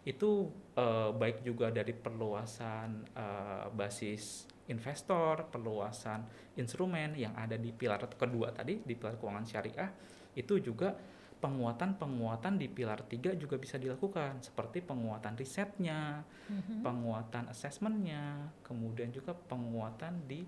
itu 0.08 0.48
uh, 0.80 1.12
baik 1.12 1.44
juga 1.44 1.68
dari 1.68 1.92
perluasan 1.92 3.04
uh, 3.12 3.68
basis 3.76 4.48
investor, 4.72 5.52
perluasan 5.52 6.24
instrumen 6.56 7.12
yang 7.12 7.36
ada 7.36 7.60
di 7.60 7.68
pilar 7.76 8.00
kedua 8.08 8.48
tadi 8.56 8.80
di 8.80 8.96
pilar 8.96 9.20
keuangan 9.20 9.44
syariah 9.44 9.90
itu 10.34 10.62
juga 10.62 10.94
penguatan-penguatan 11.40 12.60
di 12.60 12.68
pilar 12.68 13.00
tiga 13.08 13.32
juga 13.32 13.56
bisa 13.56 13.80
dilakukan 13.80 14.44
seperti 14.44 14.84
penguatan 14.84 15.34
risetnya, 15.40 16.20
mm-hmm. 16.20 16.84
penguatan 16.84 17.48
asesmennya, 17.48 18.52
kemudian 18.60 19.08
juga 19.08 19.32
penguatan 19.32 20.28
di 20.28 20.44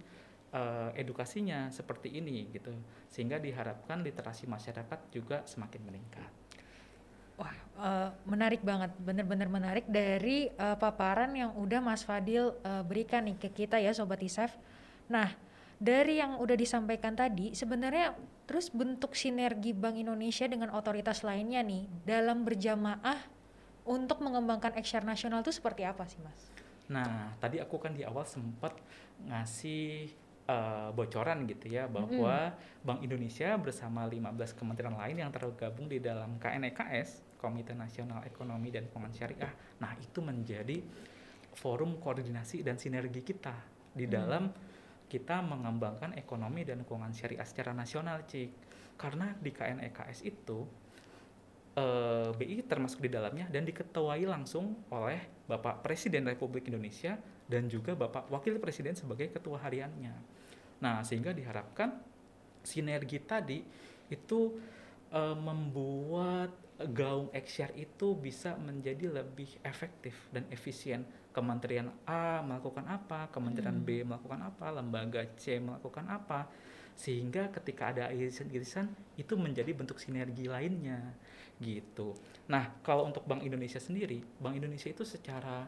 uh, 0.52 0.92
edukasinya 0.92 1.72
seperti 1.72 2.12
ini 2.20 2.52
gitu 2.52 2.76
sehingga 3.08 3.40
diharapkan 3.40 4.04
literasi 4.04 4.44
masyarakat 4.44 5.00
juga 5.08 5.40
semakin 5.48 5.80
meningkat. 5.80 6.30
Wah, 7.40 7.56
uh, 7.80 8.10
menarik 8.28 8.60
banget, 8.60 8.92
bener-bener 9.00 9.48
menarik 9.48 9.88
dari 9.88 10.52
uh, 10.60 10.76
paparan 10.76 11.32
yang 11.32 11.56
udah 11.56 11.80
Mas 11.80 12.04
Fadil 12.04 12.52
uh, 12.62 12.84
berikan 12.84 13.24
nih 13.24 13.40
ke 13.40 13.48
kita 13.48 13.80
ya 13.80 13.96
Sobat 13.96 14.20
Isef. 14.20 14.52
Nah, 15.08 15.32
dari 15.80 16.20
yang 16.20 16.36
udah 16.38 16.54
disampaikan 16.54 17.16
tadi, 17.16 17.56
sebenarnya 17.56 18.14
terus 18.52 18.68
bentuk 18.68 19.16
sinergi 19.16 19.72
Bank 19.72 19.96
Indonesia 19.96 20.44
dengan 20.44 20.76
otoritas 20.76 21.24
lainnya 21.24 21.64
nih 21.64 21.88
dalam 22.04 22.44
berjamaah 22.44 23.16
untuk 23.88 24.20
mengembangkan 24.20 24.76
ekshare 24.76 25.08
nasional 25.08 25.40
itu 25.40 25.56
seperti 25.56 25.88
apa 25.88 26.04
sih 26.04 26.20
Mas? 26.20 26.52
Nah, 26.92 27.32
tadi 27.40 27.64
aku 27.64 27.80
kan 27.80 27.96
di 27.96 28.04
awal 28.04 28.28
sempat 28.28 28.76
ngasih 29.24 30.12
uh, 30.52 30.92
bocoran 30.92 31.48
gitu 31.48 31.72
ya 31.72 31.88
bahwa 31.88 32.52
mm. 32.52 32.84
Bank 32.84 33.00
Indonesia 33.00 33.56
bersama 33.56 34.04
15 34.04 34.52
kementerian 34.52 35.00
lain 35.00 35.16
yang 35.24 35.32
tergabung 35.32 35.88
di 35.88 35.96
dalam 35.96 36.36
KNEKS 36.36 37.40
Komite 37.40 37.72
Nasional 37.72 38.20
Ekonomi 38.28 38.68
dan 38.68 38.84
Keuangan 38.92 39.16
Syariah. 39.16 39.80
Nah, 39.80 39.96
itu 39.96 40.20
menjadi 40.20 40.76
forum 41.56 41.96
koordinasi 41.96 42.60
dan 42.60 42.76
sinergi 42.76 43.24
kita 43.24 43.56
di 43.96 44.04
mm. 44.04 44.12
dalam 44.12 44.44
kita 45.12 45.44
mengembangkan 45.44 46.16
ekonomi 46.16 46.64
dan 46.64 46.88
keuangan 46.88 47.12
syariah 47.12 47.44
secara 47.44 47.76
nasional, 47.76 48.24
Cik. 48.24 48.48
Karena 48.96 49.36
di 49.36 49.52
KNEKS 49.52 50.24
itu 50.24 50.64
eh, 51.76 52.32
BI 52.32 52.64
termasuk 52.64 53.04
di 53.04 53.12
dalamnya 53.12 53.44
dan 53.52 53.68
diketuai 53.68 54.24
langsung 54.24 54.88
oleh 54.88 55.20
Bapak 55.44 55.84
Presiden 55.84 56.24
Republik 56.24 56.72
Indonesia 56.72 57.20
dan 57.44 57.68
juga 57.68 57.92
Bapak 57.92 58.32
Wakil 58.32 58.56
Presiden 58.56 58.96
sebagai 58.96 59.28
ketua 59.28 59.60
hariannya. 59.60 60.14
Nah, 60.80 61.04
sehingga 61.04 61.36
diharapkan 61.36 62.00
sinergi 62.64 63.20
tadi 63.20 63.60
itu 64.08 64.56
uh, 65.12 65.36
membuat 65.36 66.56
gaung 66.90 67.28
XR 67.30 67.76
itu 67.78 68.16
bisa 68.18 68.56
menjadi 68.58 69.22
lebih 69.22 69.60
efektif 69.62 70.16
dan 70.34 70.48
efisien. 70.50 71.06
Kementerian 71.32 71.88
A 72.04 72.44
melakukan 72.44 72.84
apa, 72.86 73.32
Kementerian 73.32 73.80
hmm. 73.80 73.86
B 73.88 73.88
melakukan 74.04 74.40
apa, 74.44 74.68
lembaga 74.70 75.24
C 75.40 75.58
melakukan 75.58 76.04
apa, 76.12 76.46
sehingga 76.92 77.48
ketika 77.48 77.90
ada 77.90 78.12
irisan-irisan 78.12 79.16
itu 79.16 79.34
menjadi 79.40 79.72
bentuk 79.72 79.96
sinergi 79.96 80.46
lainnya 80.46 81.16
gitu. 81.58 82.12
Nah, 82.52 82.78
kalau 82.84 83.08
untuk 83.08 83.24
Bank 83.24 83.42
Indonesia 83.42 83.80
sendiri, 83.80 84.20
Bank 84.38 84.60
Indonesia 84.60 84.92
itu 84.92 85.02
secara 85.08 85.64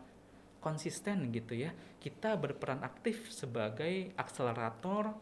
konsisten 0.64 1.28
gitu 1.28 1.52
ya. 1.52 1.72
Kita 2.00 2.40
berperan 2.40 2.80
aktif 2.80 3.28
sebagai 3.28 4.16
akselerator, 4.16 5.12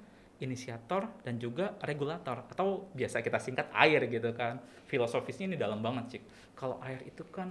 inisiator 0.42 1.22
dan 1.22 1.38
juga 1.38 1.78
regulator 1.82 2.46
atau 2.50 2.90
biasa 2.94 3.22
kita 3.22 3.38
singkat 3.42 3.70
air 3.74 4.06
gitu 4.06 4.30
kan. 4.34 4.62
Filosofisnya 4.86 5.50
ini 5.50 5.56
dalam 5.58 5.82
banget, 5.82 6.18
Cik. 6.18 6.22
Kalau 6.54 6.78
air 6.82 7.02
itu 7.06 7.26
kan 7.30 7.50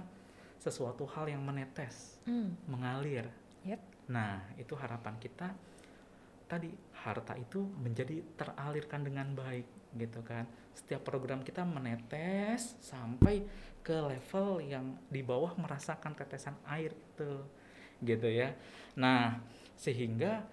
sesuatu 0.62 1.02
hal 1.10 1.26
yang 1.26 1.42
menetes, 1.42 2.22
hmm. 2.22 2.70
mengalir. 2.70 3.26
Yep. 3.66 3.82
Nah, 4.14 4.46
itu 4.54 4.78
harapan 4.78 5.18
kita 5.18 5.50
tadi 6.52 6.68
harta 7.00 7.32
itu 7.40 7.64
menjadi 7.80 8.20
teralirkan 8.36 9.00
dengan 9.00 9.32
baik 9.32 9.64
gitu 9.96 10.20
kan 10.20 10.44
setiap 10.76 11.00
program 11.00 11.40
kita 11.40 11.64
menetes 11.64 12.76
sampai 12.84 13.40
ke 13.80 13.96
level 13.96 14.60
yang 14.60 15.00
di 15.08 15.24
bawah 15.24 15.56
merasakan 15.56 16.12
tetesan 16.12 16.52
air 16.68 16.92
itu 16.92 17.32
gitu 18.04 18.28
ya 18.28 18.52
nah 19.00 19.40
sehingga 19.80 20.44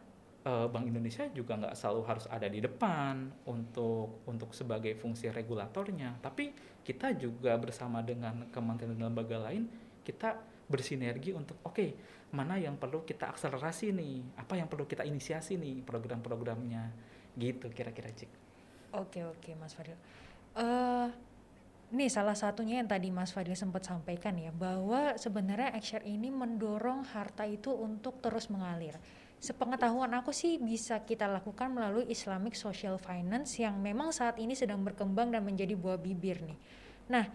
uh, 0.47 0.71
Bank 0.71 0.87
Indonesia 0.87 1.27
juga 1.35 1.59
nggak 1.59 1.75
selalu 1.75 2.01
harus 2.07 2.25
ada 2.31 2.47
di 2.47 2.63
depan 2.63 3.27
untuk 3.43 4.23
untuk 4.23 4.55
sebagai 4.55 4.95
fungsi 4.95 5.27
regulatornya 5.27 6.23
tapi 6.23 6.55
kita 6.79 7.11
juga 7.19 7.59
bersama 7.59 7.99
dengan 7.99 8.47
kementerian 8.55 8.95
dan 8.95 9.11
lembaga 9.11 9.35
lain 9.51 9.67
kita 10.03 10.37
bersinergi 10.69 11.33
untuk 11.33 11.57
oke 11.65 11.73
okay, 11.73 11.89
mana 12.29 12.61
yang 12.61 12.77
perlu 12.77 13.01
kita 13.01 13.33
akselerasi 13.33 13.89
nih? 13.89 14.37
Apa 14.37 14.53
yang 14.57 14.69
perlu 14.69 14.85
kita 14.85 15.01
inisiasi 15.01 15.57
nih 15.57 15.81
program-programnya? 15.81 16.93
Gitu 17.33 17.73
kira-kira 17.73 18.13
cik. 18.13 18.29
Oke 18.93 19.25
oke 19.25 19.49
mas 19.57 19.73
Fadil. 19.73 19.97
Uh, 20.57 21.09
nih 21.93 22.09
salah 22.09 22.37
satunya 22.37 22.81
yang 22.81 22.89
tadi 22.89 23.09
mas 23.09 23.33
Fadil 23.33 23.57
sempat 23.57 23.85
sampaikan 23.85 24.37
ya 24.37 24.53
bahwa 24.53 25.17
sebenarnya 25.17 25.73
Exshare 25.77 26.05
ini 26.05 26.29
mendorong 26.29 27.05
harta 27.09 27.45
itu 27.49 27.73
untuk 27.73 28.21
terus 28.21 28.49
mengalir. 28.53 28.97
Sepengetahuan 29.39 30.11
aku 30.19 30.35
sih 30.35 30.59
bisa 30.59 30.99
kita 31.07 31.23
lakukan 31.23 31.71
melalui 31.71 32.03
Islamic 32.11 32.59
Social 32.59 32.99
Finance 32.99 33.55
yang 33.57 33.79
memang 33.79 34.11
saat 34.11 34.35
ini 34.35 34.51
sedang 34.51 34.83
berkembang 34.83 35.31
dan 35.31 35.47
menjadi 35.47 35.79
buah 35.79 35.95
bibir 35.95 36.43
nih. 36.43 36.59
Nah 37.07 37.25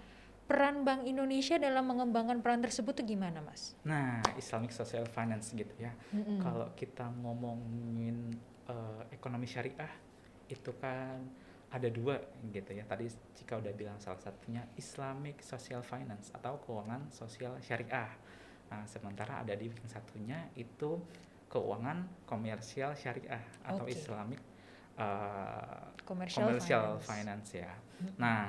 peran 0.45 0.85
Bank 0.85 1.09
Indonesia 1.09 1.57
dalam 1.57 1.89
mengembangkan 1.89 2.45
peran 2.45 2.61
tersebut 2.61 2.93
tuh 2.93 3.07
gimana, 3.09 3.41
Mas? 3.41 3.73
Nah, 3.89 4.21
Islamic 4.37 4.77
Social 4.77 5.09
Finance 5.09 5.57
gitu 5.57 5.73
ya. 5.81 5.93
Mm-hmm. 6.13 6.39
Kalau 6.45 6.69
kita 6.77 7.09
ngomongin 7.25 8.37
uh, 8.69 9.09
ekonomi 9.09 9.49
syariah 9.49 9.89
itu 10.53 10.71
kan 10.77 11.25
ada 11.73 11.89
dua 11.89 12.21
gitu 12.53 12.77
ya. 12.77 12.85
Tadi 12.85 13.09
Cika 13.35 13.59
udah 13.59 13.73
bilang 13.73 13.97
salah 13.99 14.21
satunya 14.21 14.63
Islamic 14.77 15.41
Social 15.41 15.81
Finance 15.81 16.29
atau 16.37 16.61
keuangan 16.61 17.09
sosial 17.09 17.57
syariah. 17.65 18.13
Nah, 18.69 18.85
sementara 18.85 19.41
ada 19.41 19.57
di 19.57 19.73
yang 19.73 19.89
satunya 19.89 20.53
itu 20.61 21.01
keuangan 21.49 22.27
komersial 22.29 22.93
syariah 22.93 23.43
atau 23.65 23.89
okay. 23.89 23.97
Islamic 23.97 24.41
uh, 25.01 25.95
commercial, 26.05 26.53
commercial 26.53 27.01
finance. 27.01 27.49
finance 27.49 27.49
ya. 27.65 27.73
Mm-hmm. 27.73 28.17
Nah, 28.21 28.45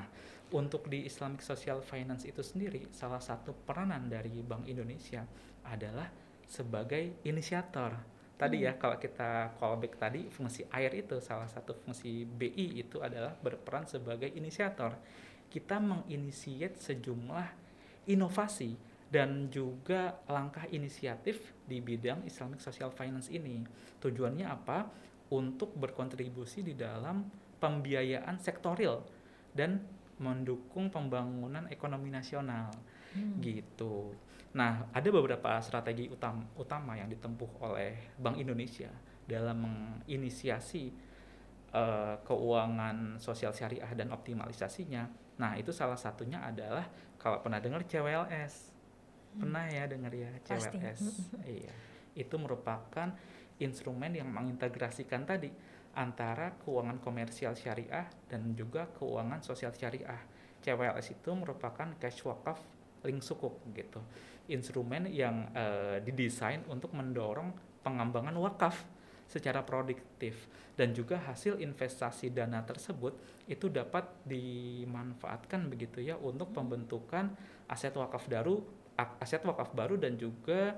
untuk 0.54 0.86
di 0.86 1.10
Islamic 1.10 1.42
Social 1.42 1.82
Finance 1.82 2.30
itu 2.30 2.46
sendiri 2.46 2.86
salah 2.94 3.24
satu 3.24 3.56
peranan 3.66 4.06
dari 4.06 4.46
Bank 4.46 4.70
Indonesia 4.70 5.26
adalah 5.66 6.06
sebagai 6.46 7.26
inisiator. 7.26 7.98
Tadi 8.36 8.62
ya, 8.62 8.76
hmm. 8.76 8.78
ya 8.78 8.82
kalau 8.82 8.98
kita 9.00 9.30
callback 9.58 9.96
tadi 9.98 10.28
fungsi 10.30 10.68
air 10.70 10.92
itu 10.94 11.18
salah 11.24 11.48
satu 11.48 11.74
fungsi 11.74 12.28
BI 12.28 12.78
itu 12.78 13.02
adalah 13.02 13.34
berperan 13.34 13.90
sebagai 13.90 14.30
inisiator. 14.30 14.94
Kita 15.50 15.80
menginisiat 15.80 16.78
sejumlah 16.78 17.48
inovasi 18.12 18.76
dan 19.10 19.48
juga 19.48 20.20
langkah 20.28 20.68
inisiatif 20.68 21.56
di 21.64 21.80
bidang 21.80 22.28
Islamic 22.28 22.60
Social 22.60 22.92
Finance 22.92 23.32
ini. 23.32 23.64
Tujuannya 24.04 24.46
apa? 24.46 24.86
Untuk 25.32 25.74
berkontribusi 25.74 26.62
di 26.62 26.76
dalam 26.78 27.26
pembiayaan 27.58 28.38
sektoril 28.38 29.02
dan 29.56 29.80
mendukung 30.22 30.88
pembangunan 30.88 31.68
ekonomi 31.68 32.08
nasional 32.08 32.72
hmm. 33.16 33.40
gitu. 33.44 34.16
Nah, 34.56 34.88
ada 34.96 35.10
beberapa 35.12 35.60
strategi 35.60 36.08
utama, 36.08 36.48
utama 36.56 36.96
yang 36.96 37.12
ditempuh 37.12 37.60
oleh 37.60 38.16
Bank 38.16 38.40
Indonesia 38.40 38.88
dalam 39.28 39.68
menginisiasi 39.68 40.96
uh, 41.76 42.16
keuangan 42.24 43.20
sosial 43.20 43.52
syariah 43.52 43.92
dan 43.92 44.16
optimalisasinya. 44.16 45.04
Nah, 45.36 45.60
itu 45.60 45.76
salah 45.76 46.00
satunya 46.00 46.40
adalah 46.40 46.88
kalau 47.20 47.44
pernah 47.44 47.60
dengar 47.60 47.84
CWLS. 47.84 48.72
Hmm. 49.36 49.40
Pernah 49.44 49.64
ya 49.68 49.84
dengar 49.92 50.12
ya 50.16 50.32
CWLS. 50.48 51.02
iya. 51.44 51.76
Itu 52.16 52.40
merupakan 52.40 53.12
instrumen 53.60 54.16
yang 54.16 54.32
mengintegrasikan 54.32 55.28
tadi 55.28 55.52
antara 55.96 56.60
keuangan 56.62 57.00
komersial 57.00 57.56
syariah 57.56 58.06
dan 58.28 58.54
juga 58.54 58.92
keuangan 59.00 59.40
sosial 59.42 59.72
syariah. 59.72 60.20
CWLS 60.60 61.16
itu 61.16 61.32
merupakan 61.32 61.88
cash 61.98 62.26
wakaf 62.28 62.60
link 63.06 63.22
sukuk 63.22 63.64
gitu. 63.72 64.02
Instrumen 64.52 65.10
yang 65.10 65.50
uh, 65.56 65.98
didesain 66.04 66.62
untuk 66.68 66.92
mendorong 66.94 67.54
pengembangan 67.86 68.36
wakaf 68.38 68.86
secara 69.26 69.66
produktif 69.66 70.46
dan 70.78 70.94
juga 70.94 71.18
hasil 71.18 71.58
investasi 71.58 72.30
dana 72.30 72.62
tersebut 72.62 73.18
itu 73.50 73.72
dapat 73.74 74.06
dimanfaatkan 74.28 75.66
begitu 75.66 76.02
ya 76.02 76.14
untuk 76.20 76.54
pembentukan 76.54 77.34
aset 77.66 77.94
wakaf 77.98 78.30
baru 78.30 78.62
aset 78.96 79.42
wakaf 79.42 79.74
baru 79.74 79.98
dan 79.98 80.16
juga 80.16 80.78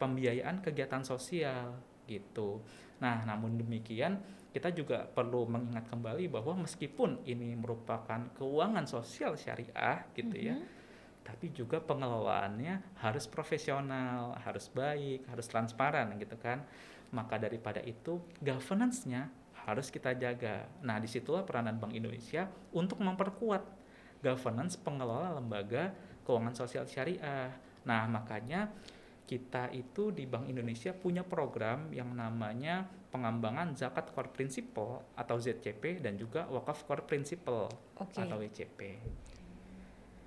pembiayaan 0.00 0.64
kegiatan 0.64 1.04
sosial 1.04 1.76
gitu. 2.08 2.64
Nah, 3.04 3.22
namun 3.28 3.60
demikian 3.60 4.18
kita 4.50 4.74
juga 4.74 5.06
perlu 5.06 5.46
mengingat 5.46 5.86
kembali 5.86 6.26
bahwa 6.26 6.66
meskipun 6.66 7.22
ini 7.22 7.54
merupakan 7.54 8.18
keuangan 8.34 8.84
sosial 8.84 9.38
syariah 9.38 10.06
gitu 10.14 10.34
mm 10.34 10.42
-hmm. 10.42 10.50
ya 10.50 10.56
mm-hmm. 10.58 10.78
tapi 11.22 11.46
juga 11.54 11.78
pengelolaannya 11.78 12.98
harus 12.98 13.30
profesional 13.30 14.34
harus 14.42 14.66
baik 14.70 15.26
harus 15.30 15.46
transparan 15.46 16.10
gitu 16.18 16.34
kan 16.38 16.66
maka 17.14 17.38
daripada 17.38 17.82
itu 17.82 18.22
governance-nya 18.42 19.30
harus 19.66 19.90
kita 19.90 20.18
jaga 20.18 20.66
nah 20.82 20.98
di 20.98 21.06
situlah 21.06 21.46
peranan 21.46 21.78
Bank 21.78 21.94
Indonesia 21.94 22.50
untuk 22.74 22.98
memperkuat 22.98 23.62
governance 24.18 24.74
pengelola 24.74 25.38
lembaga 25.38 25.94
keuangan 26.26 26.58
sosial 26.58 26.90
syariah 26.90 27.54
nah 27.86 28.10
makanya 28.10 28.66
kita 29.30 29.70
itu 29.70 30.10
di 30.10 30.26
Bank 30.26 30.50
Indonesia 30.50 30.90
punya 30.90 31.22
program 31.22 31.94
yang 31.94 32.10
namanya 32.18 32.90
pengembangan 33.10 33.74
zakat 33.74 34.14
core 34.14 34.30
principle 34.30 35.02
atau 35.18 35.36
ZCP 35.36 35.98
dan 35.98 36.14
juga 36.14 36.46
wakaf 36.46 36.86
core 36.86 37.04
principle 37.04 37.66
okay. 37.98 38.22
atau 38.22 38.38
WCP. 38.38 38.80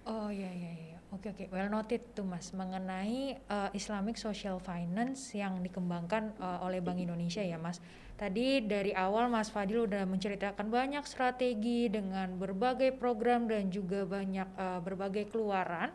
Oh 0.03 0.27
iya 0.27 0.51
iya 0.51 0.71
iya. 0.75 0.97
Oke 1.15 1.31
oke. 1.31 1.45
Well 1.53 1.71
noted 1.71 2.11
tuh 2.11 2.27
Mas 2.27 2.51
mengenai 2.51 3.39
uh, 3.47 3.69
Islamic 3.71 4.19
Social 4.19 4.59
Finance 4.59 5.31
yang 5.37 5.63
dikembangkan 5.63 6.35
uh, 6.41 6.65
oleh 6.65 6.83
Bank 6.83 6.99
Indonesia 6.99 7.39
ya 7.39 7.55
Mas. 7.55 7.79
Tadi 8.17 8.65
dari 8.65 8.91
awal 8.91 9.29
Mas 9.31 9.53
Fadil 9.53 9.85
udah 9.87 10.03
menceritakan 10.09 10.67
banyak 10.67 11.05
strategi 11.05 11.87
dengan 11.87 12.35
berbagai 12.35 12.97
program 12.97 13.47
dan 13.47 13.69
juga 13.69 14.03
banyak 14.03 14.49
uh, 14.57 14.79
berbagai 14.83 15.29
keluaran. 15.29 15.93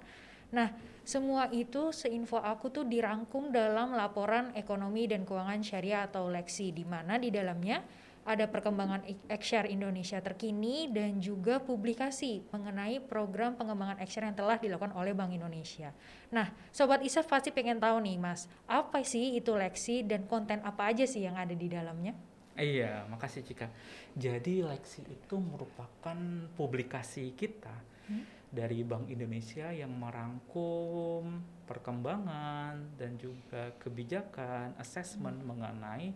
Nah, 0.54 0.72
semua 1.08 1.48
itu 1.48 1.88
seinfo 1.88 2.36
aku 2.36 2.68
tuh 2.68 2.84
dirangkum 2.84 3.48
dalam 3.48 3.96
laporan 3.96 4.52
ekonomi 4.52 5.08
dan 5.08 5.24
keuangan 5.24 5.64
syariah 5.64 6.04
atau 6.04 6.28
Leksi 6.28 6.68
di 6.68 6.84
mana 6.84 7.16
di 7.16 7.32
dalamnya 7.32 7.80
ada 8.28 8.44
perkembangan 8.44 9.08
Ekshare 9.24 9.72
Indonesia 9.72 10.20
terkini 10.20 10.92
dan 10.92 11.16
juga 11.16 11.64
publikasi 11.64 12.44
mengenai 12.52 13.00
program 13.00 13.56
pengembangan 13.56 14.04
Ekshare 14.04 14.28
yang 14.28 14.36
telah 14.36 14.60
dilakukan 14.60 14.92
oleh 14.92 15.16
Bank 15.16 15.32
Indonesia. 15.32 15.96
Nah, 16.28 16.52
Sobat 16.68 17.00
Isaf 17.00 17.24
pasti 17.24 17.56
pengen 17.56 17.80
tahu 17.80 18.04
nih 18.04 18.20
Mas, 18.20 18.44
apa 18.68 19.00
sih 19.00 19.32
itu 19.32 19.56
Leksi 19.56 20.04
dan 20.04 20.28
konten 20.28 20.60
apa 20.60 20.92
aja 20.92 21.08
sih 21.08 21.24
yang 21.24 21.40
ada 21.40 21.56
di 21.56 21.72
dalamnya? 21.72 22.12
Iya, 22.52 23.08
makasih 23.08 23.48
Cika. 23.48 23.72
Jadi 24.12 24.60
Leksi 24.60 25.08
itu 25.08 25.40
merupakan 25.40 26.18
publikasi 26.52 27.32
kita 27.32 27.72
hmm? 28.12 28.37
Dari 28.48 28.80
Bank 28.80 29.12
Indonesia 29.12 29.68
yang 29.68 29.92
merangkum 29.92 31.44
perkembangan 31.68 32.96
dan 32.96 33.20
juga 33.20 33.76
kebijakan 33.76 34.72
assessment 34.80 35.44
hmm. 35.44 35.46
mengenai 35.46 36.06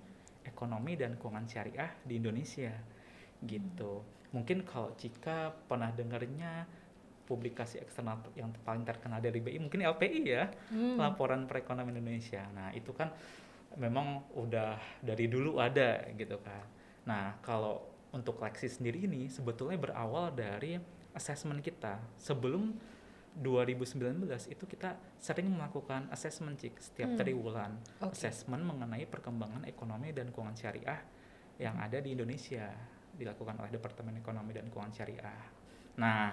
ekonomi 0.42 0.96
dan 0.96 1.20
keuangan 1.20 1.44
syariah 1.44 1.92
di 2.02 2.16
Indonesia 2.16 2.72
gitu. 3.44 4.00
Hmm. 4.00 4.40
Mungkin 4.40 4.64
kalau 4.64 4.96
Cika 4.96 5.52
pernah 5.68 5.92
dengarnya 5.92 6.64
publikasi 7.28 7.78
eksternal 7.78 8.18
yang 8.34 8.50
paling 8.64 8.82
terkenal 8.82 9.20
dari 9.20 9.38
BI 9.38 9.60
mungkin 9.60 9.84
LPI 9.84 10.20
ya, 10.24 10.48
hmm. 10.72 10.96
laporan 10.96 11.44
perekonomian 11.44 12.00
Indonesia. 12.00 12.48
Nah, 12.50 12.72
itu 12.72 12.90
kan 12.96 13.12
memang 13.76 14.24
udah 14.36 14.76
dari 15.00 15.28
dulu 15.28 15.60
ada 15.60 16.00
gitu 16.16 16.40
kan. 16.40 16.64
Nah, 17.08 17.36
kalau 17.44 17.92
untuk 18.12 18.40
Lexi 18.40 18.68
sendiri 18.68 19.08
ini 19.08 19.32
sebetulnya 19.32 19.80
berawal 19.80 20.32
dari 20.36 20.76
assessment 21.12 21.60
kita 21.60 22.00
sebelum 22.16 22.76
2019 23.32 24.28
itu 24.52 24.64
kita 24.68 24.92
sering 25.16 25.48
melakukan 25.48 26.04
assessment 26.12 26.60
cik 26.60 26.76
setiap 26.80 27.16
hmm. 27.16 27.18
triwulan 27.20 27.72
okay. 28.04 28.12
assessment 28.12 28.60
mengenai 28.60 29.08
perkembangan 29.08 29.64
ekonomi 29.64 30.12
dan 30.12 30.28
keuangan 30.28 30.56
syariah 30.56 31.00
yang 31.56 31.80
ada 31.80 31.96
di 32.00 32.12
Indonesia 32.12 32.68
dilakukan 33.12 33.60
oleh 33.60 33.70
Departemen 33.72 34.16
Ekonomi 34.18 34.56
dan 34.56 34.66
Keuangan 34.72 34.92
Syariah. 34.92 35.42
Nah, 36.00 36.32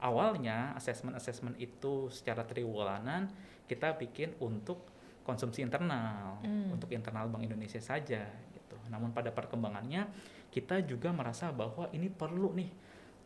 awalnya 0.00 0.72
assessment-assessment 0.78 1.58
itu 1.58 2.08
secara 2.08 2.46
triwulanan 2.46 3.28
kita 3.66 3.98
bikin 3.98 4.38
untuk 4.38 4.86
konsumsi 5.26 5.62
internal, 5.62 6.40
hmm. 6.42 6.74
untuk 6.74 6.90
internal 6.94 7.28
Bank 7.28 7.44
Indonesia 7.44 7.78
saja 7.82 8.24
gitu. 8.54 8.76
Namun 8.88 9.12
pada 9.12 9.30
perkembangannya 9.34 10.08
kita 10.50 10.82
juga 10.86 11.14
merasa 11.14 11.54
bahwa 11.54 11.90
ini 11.94 12.10
perlu 12.10 12.54
nih 12.56 12.70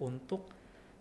untuk 0.02 0.48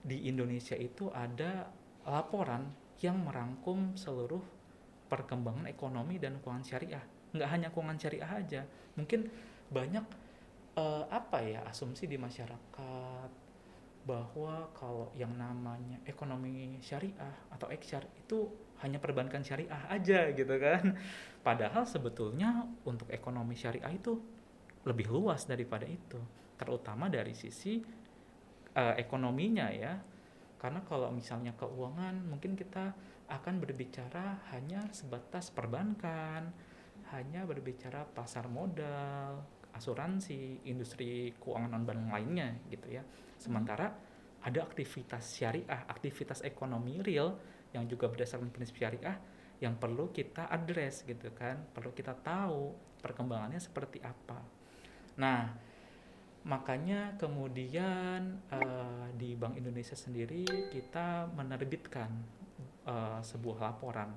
di 0.03 0.27
Indonesia 0.27 0.75
itu 0.75 1.07
ada 1.15 1.71
laporan 2.03 2.67
yang 2.99 3.23
merangkum 3.23 3.95
seluruh 3.95 4.43
perkembangan 5.07 5.71
ekonomi 5.71 6.19
dan 6.19 6.43
keuangan 6.43 6.65
syariah. 6.67 7.03
Nggak 7.31 7.49
hanya 7.49 7.67
keuangan 7.71 7.97
syariah 7.97 8.31
aja, 8.31 8.61
mungkin 8.99 9.31
banyak 9.71 10.05
uh, 10.75 11.07
apa 11.07 11.39
ya 11.41 11.63
asumsi 11.65 12.05
di 12.05 12.19
masyarakat 12.19 13.29
bahwa 14.03 14.67
kalau 14.75 15.15
yang 15.15 15.31
namanya 15.39 16.03
ekonomi 16.03 16.75
syariah 16.83 17.47
atau 17.47 17.71
eksyar 17.71 18.03
itu 18.19 18.51
hanya 18.83 18.99
perbankan 18.99 19.39
syariah 19.39 19.87
aja 19.87 20.27
gitu 20.35 20.59
kan. 20.59 20.99
Padahal 21.47 21.87
sebetulnya 21.87 22.67
untuk 22.83 23.07
ekonomi 23.07 23.55
syariah 23.55 23.95
itu 23.95 24.19
lebih 24.83 25.07
luas 25.07 25.47
daripada 25.47 25.87
itu, 25.87 26.19
terutama 26.59 27.07
dari 27.07 27.31
sisi 27.31 27.79
uh, 28.75 28.95
ekonominya 28.97 29.69
ya. 29.73 29.93
Karena 30.57 30.79
kalau 30.87 31.11
misalnya 31.11 31.51
keuangan 31.59 32.23
mungkin 32.23 32.55
kita 32.55 32.95
akan 33.27 33.59
berbicara 33.59 34.47
hanya 34.55 34.87
sebatas 34.95 35.51
perbankan, 35.51 36.53
hanya 37.11 37.43
berbicara 37.43 38.07
pasar 38.07 38.47
modal, 38.47 39.43
asuransi, 39.75 40.63
industri 40.69 41.35
keuangan 41.35 41.71
non 41.73 41.83
bank 41.83 42.09
lainnya 42.13 42.49
gitu 42.71 42.93
ya. 42.93 43.03
Sementara 43.35 43.91
ada 44.43 44.59
aktivitas 44.63 45.35
syariah, 45.35 45.87
aktivitas 45.87 46.43
ekonomi 46.47 46.99
real 47.03 47.35
yang 47.73 47.89
juga 47.89 48.07
berdasarkan 48.07 48.53
prinsip 48.53 48.77
syariah 48.79 49.17
yang 49.63 49.79
perlu 49.79 50.11
kita 50.11 50.51
address 50.51 51.07
gitu 51.07 51.31
kan, 51.31 51.59
perlu 51.71 51.95
kita 51.95 52.11
tahu 52.19 52.75
perkembangannya 52.99 53.59
seperti 53.59 54.03
apa. 54.03 54.39
Nah, 55.19 55.55
makanya 56.43 57.15
kemudian 57.15 58.43
uh, 58.51 59.07
di 59.15 59.31
Bank 59.39 59.55
Indonesia 59.55 59.95
sendiri 59.95 60.43
kita 60.71 61.31
menerbitkan 61.31 62.11
uh, 62.83 63.23
sebuah 63.23 63.71
laporan 63.71 64.11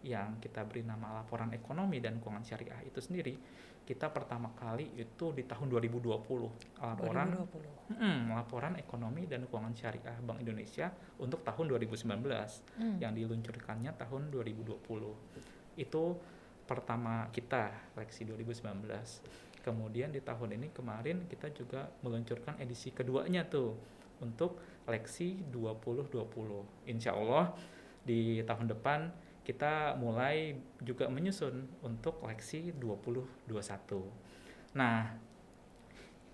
yang 0.00 0.40
kita 0.40 0.64
beri 0.64 0.86
nama 0.86 1.20
laporan 1.20 1.52
ekonomi 1.52 2.00
dan 2.00 2.16
keuangan 2.22 2.44
syariah 2.46 2.80
itu 2.86 3.00
sendiri 3.02 3.34
kita 3.86 4.10
pertama 4.10 4.50
kali 4.58 4.98
itu 4.98 5.30
di 5.30 5.46
tahun 5.46 5.70
2020 5.70 6.10
laporan 6.82 7.28
2020. 7.46 7.94
Hmm, 7.94 8.34
laporan 8.34 8.74
ekonomi 8.82 9.30
dan 9.30 9.46
keuangan 9.46 9.74
syariah 9.78 10.18
Bank 10.26 10.42
Indonesia 10.42 10.90
untuk 11.22 11.46
tahun 11.46 11.70
2019 11.76 12.02
hmm. 12.02 12.98
yang 12.98 13.12
diluncurkannya 13.14 13.94
tahun 13.94 14.32
2020 14.34 14.80
itu 15.78 16.04
pertama 16.66 17.30
kita 17.30 17.94
leksi 17.94 18.26
2019 18.26 19.45
kemudian 19.66 20.14
di 20.14 20.22
tahun 20.22 20.54
ini 20.54 20.70
kemarin 20.70 21.26
kita 21.26 21.50
juga 21.50 21.90
meluncurkan 22.06 22.54
edisi 22.62 22.94
keduanya 22.94 23.42
tuh 23.50 23.74
untuk 24.22 24.62
leksi 24.86 25.50
2020 25.50 26.86
insya 26.86 27.18
Allah 27.18 27.50
di 28.06 28.46
tahun 28.46 28.70
depan 28.70 29.10
kita 29.42 29.94
mulai 29.98 30.58
juga 30.82 31.06
menyusun 31.06 31.86
untuk 31.86 32.18
leksi 32.26 32.74
2021. 32.82 33.54
Nah, 34.74 35.14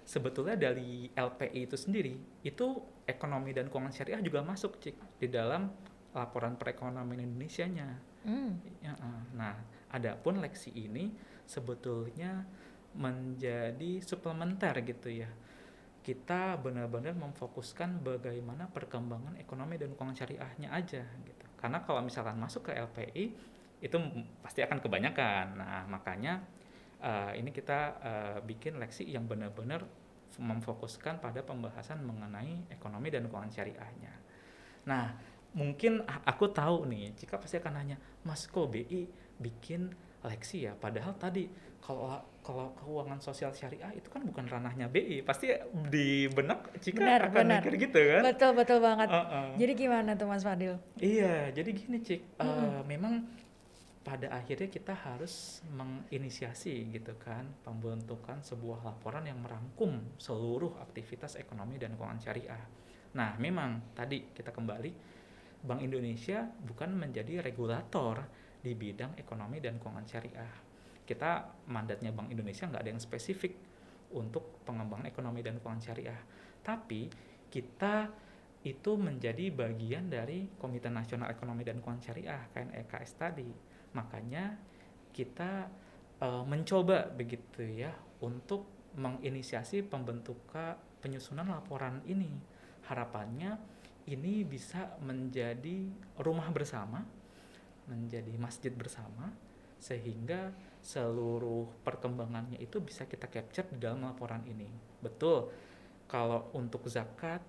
sebetulnya 0.00 0.56
dari 0.56 1.12
LPI 1.12 1.68
itu 1.68 1.76
sendiri, 1.76 2.16
itu 2.40 2.80
ekonomi 3.04 3.52
dan 3.52 3.68
keuangan 3.68 3.92
syariah 3.92 4.24
juga 4.24 4.40
masuk 4.40 4.80
cik 4.80 4.96
di 5.20 5.28
dalam 5.28 5.68
laporan 6.16 6.56
perekonomian 6.56 7.28
Indonesia-nya. 7.28 7.88
Mm. 8.24 8.52
Ya, 8.80 8.96
nah, 9.36 9.60
adapun 9.92 10.40
leksi 10.40 10.72
ini 10.72 11.12
sebetulnya 11.44 12.48
menjadi 12.96 14.00
suplementer 14.04 14.84
gitu 14.84 15.08
ya. 15.08 15.30
Kita 16.02 16.58
benar-benar 16.58 17.14
memfokuskan 17.14 18.02
bagaimana 18.02 18.66
perkembangan 18.68 19.38
ekonomi 19.38 19.78
dan 19.78 19.94
keuangan 19.94 20.18
syariahnya 20.18 20.68
aja 20.74 21.02
gitu. 21.22 21.46
Karena 21.54 21.78
kalau 21.86 22.02
misalkan 22.02 22.36
masuk 22.42 22.70
ke 22.70 22.72
LPI 22.74 23.24
itu 23.82 23.96
pasti 24.42 24.62
akan 24.62 24.78
kebanyakan. 24.82 25.58
Nah 25.58 25.86
makanya 25.86 26.42
uh, 27.02 27.30
ini 27.34 27.50
kita 27.50 27.80
uh, 28.02 28.38
bikin 28.42 28.78
leksi 28.78 29.06
yang 29.06 29.26
benar-benar 29.26 29.86
memfokuskan 30.38 31.20
pada 31.20 31.44
pembahasan 31.44 32.00
mengenai 32.02 32.72
ekonomi 32.72 33.12
dan 33.12 33.28
keuangan 33.28 33.52
syariahnya. 33.52 34.12
Nah 34.88 35.14
mungkin 35.52 36.00
aku 36.24 36.48
tahu 36.48 36.88
nih 36.88 37.12
jika 37.12 37.36
pasti 37.36 37.60
akan 37.60 37.76
nanya 37.76 37.96
mas 38.24 38.48
kok 38.48 38.72
BI 38.72 39.04
bikin 39.36 39.92
leksi 40.24 40.70
ya? 40.70 40.72
Padahal 40.78 41.18
tadi 41.18 41.50
kalau 41.82 42.14
kalau 42.46 42.70
keuangan 42.78 43.18
sosial 43.18 43.50
syariah 43.50 43.90
itu 43.94 44.06
kan 44.06 44.22
bukan 44.22 44.46
ranahnya 44.46 44.86
BI 44.86 45.26
pasti 45.26 45.50
di 45.90 46.30
benak 46.30 46.70
jika 46.78 47.02
benar, 47.02 47.20
akan 47.26 47.38
benar. 47.42 47.60
mikir 47.62 47.74
gitu 47.90 48.00
kan 48.00 48.22
betul 48.22 48.50
betul 48.54 48.78
banget 48.78 49.08
uh 49.10 49.18
-uh. 49.18 49.48
jadi 49.58 49.72
gimana 49.74 50.14
tuh 50.14 50.30
Mas 50.30 50.46
Fadil 50.46 50.78
iya 51.02 51.50
jadi 51.50 51.70
gini 51.74 51.98
cik 51.98 52.38
uh, 52.38 52.46
-hmm. 52.46 52.82
memang 52.86 53.14
pada 54.02 54.34
akhirnya 54.34 54.66
kita 54.66 54.98
harus 54.98 55.62
menginisiasi 55.70 56.90
gitu 56.90 57.14
kan 57.22 57.46
pembentukan 57.62 58.42
sebuah 58.42 58.82
laporan 58.82 59.22
yang 59.22 59.38
merangkum 59.38 60.18
seluruh 60.18 60.74
aktivitas 60.82 61.38
ekonomi 61.38 61.78
dan 61.78 61.94
keuangan 61.94 62.18
syariah. 62.18 62.64
Nah, 63.14 63.38
memang 63.38 63.94
tadi 63.94 64.34
kita 64.34 64.50
kembali 64.50 64.90
Bank 65.62 65.80
Indonesia 65.86 66.42
bukan 66.42 66.98
menjadi 66.98 67.38
regulator 67.38 68.26
di 68.58 68.74
bidang 68.74 69.14
ekonomi 69.14 69.62
dan 69.62 69.78
keuangan 69.78 70.06
syariah. 70.06 70.54
Kita 71.12 71.44
mandatnya 71.68 72.08
Bank 72.08 72.32
Indonesia 72.32 72.64
nggak 72.64 72.82
ada 72.82 72.90
yang 72.96 73.02
spesifik 73.02 73.52
untuk 74.16 74.64
pengembangan 74.64 75.08
ekonomi 75.08 75.44
dan 75.44 75.60
keuangan 75.60 75.84
syariah. 75.84 76.20
Tapi 76.64 77.12
kita 77.52 78.08
itu 78.62 78.94
menjadi 78.94 79.50
bagian 79.50 80.06
dari 80.06 80.46
Komite 80.54 80.86
Nasional 80.86 81.34
Ekonomi 81.34 81.66
dan 81.66 81.82
Keuangan 81.82 82.02
Syariah 82.02 82.42
KNEKS 82.54 83.10
tadi. 83.18 83.50
Makanya 83.98 84.54
kita 85.10 85.66
e, 86.22 86.28
mencoba 86.46 87.10
begitu 87.10 87.66
ya 87.66 87.90
untuk 88.22 88.94
menginisiasi 88.94 89.82
pembentukan 89.82 90.78
penyusunan 91.02 91.50
laporan 91.50 92.06
ini. 92.06 92.30
Harapannya 92.86 93.58
ini 94.06 94.46
bisa 94.46 94.94
menjadi 95.02 95.90
rumah 96.22 96.46
bersama 96.54 97.02
menjadi 97.90 98.30
masjid 98.38 98.70
bersama 98.70 99.34
sehingga 99.82 100.54
seluruh 100.82 101.70
perkembangannya 101.86 102.58
itu 102.58 102.82
bisa 102.82 103.06
kita 103.06 103.30
capture 103.30 103.70
di 103.70 103.78
dalam 103.78 104.02
laporan 104.02 104.42
ini. 104.50 104.66
Betul. 104.98 105.48
Kalau 106.10 106.50
untuk 106.58 106.90
zakat 106.90 107.40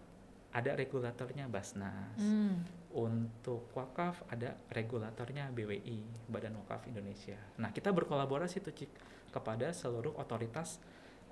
ada 0.54 0.72
regulatornya 0.78 1.50
Basnas. 1.50 2.14
Hmm. 2.22 2.62
Untuk 2.94 3.74
wakaf 3.74 4.22
ada 4.30 4.54
regulatornya 4.70 5.50
BWI, 5.50 6.30
Badan 6.30 6.62
Wakaf 6.62 6.86
Indonesia. 6.86 7.42
Nah, 7.58 7.74
kita 7.74 7.90
berkolaborasi 7.90 8.62
tuh 8.62 8.70
Cik 8.70 8.92
kepada 9.34 9.74
seluruh 9.74 10.14
otoritas 10.14 10.78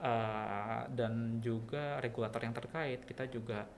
uh, 0.02 0.90
dan 0.90 1.38
juga 1.38 2.02
regulator 2.02 2.42
yang 2.42 2.58
terkait. 2.58 3.06
Kita 3.06 3.30
juga 3.30 3.70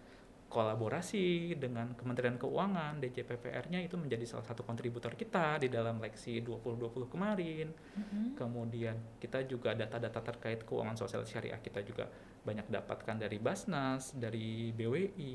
kolaborasi 0.53 1.57
dengan 1.57 1.97
Kementerian 1.97 2.37
Keuangan, 2.37 3.01
DJPPR-nya 3.01 3.81
itu 3.81 3.97
menjadi 3.97 4.21
salah 4.29 4.45
satu 4.45 4.61
kontributor 4.61 5.17
kita 5.17 5.57
di 5.57 5.73
dalam 5.73 5.97
leksi 5.97 6.45
2020 6.45 7.09
kemarin. 7.09 7.73
Mm-hmm. 7.73 8.25
Kemudian 8.37 8.95
kita 9.17 9.41
juga 9.49 9.73
data-data 9.73 10.21
terkait 10.21 10.61
keuangan 10.61 10.93
sosial 10.93 11.25
syariah 11.25 11.57
kita 11.57 11.81
juga 11.81 12.05
banyak 12.45 12.69
dapatkan 12.69 13.25
dari 13.25 13.41
Basnas, 13.41 14.13
dari 14.13 14.69
BWI 14.69 15.33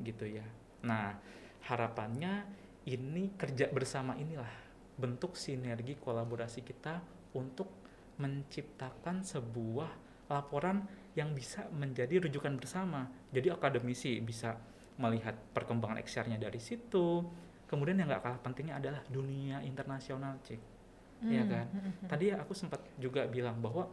gitu 0.00 0.24
ya. 0.24 0.46
Nah, 0.88 1.12
harapannya 1.68 2.48
ini 2.88 3.36
kerja 3.36 3.68
bersama 3.68 4.16
inilah 4.16 4.48
bentuk 4.96 5.36
sinergi 5.36 6.00
kolaborasi 6.00 6.64
kita 6.64 7.04
untuk 7.36 7.68
menciptakan 8.18 9.22
sebuah 9.22 10.08
laporan 10.32 10.84
yang 11.18 11.34
bisa 11.34 11.66
menjadi 11.74 12.22
rujukan 12.22 12.54
bersama. 12.54 13.10
Jadi 13.34 13.50
akademisi 13.50 14.22
bisa 14.22 14.54
melihat 15.02 15.34
perkembangan 15.50 15.98
XR-nya 15.98 16.38
dari 16.38 16.62
situ. 16.62 17.26
Kemudian 17.66 17.98
yang 17.98 18.06
nggak 18.06 18.22
kalah 18.22 18.40
pentingnya 18.40 18.78
adalah 18.78 19.02
dunia 19.10 19.58
internasional, 19.66 20.38
cek. 20.46 20.62
Hmm. 21.26 21.34
Ya 21.34 21.42
kan? 21.42 21.66
Hmm, 21.74 21.82
hmm. 21.90 22.06
Tadi 22.06 22.26
aku 22.30 22.54
sempat 22.54 22.86
juga 23.02 23.26
bilang 23.26 23.58
bahwa 23.58 23.90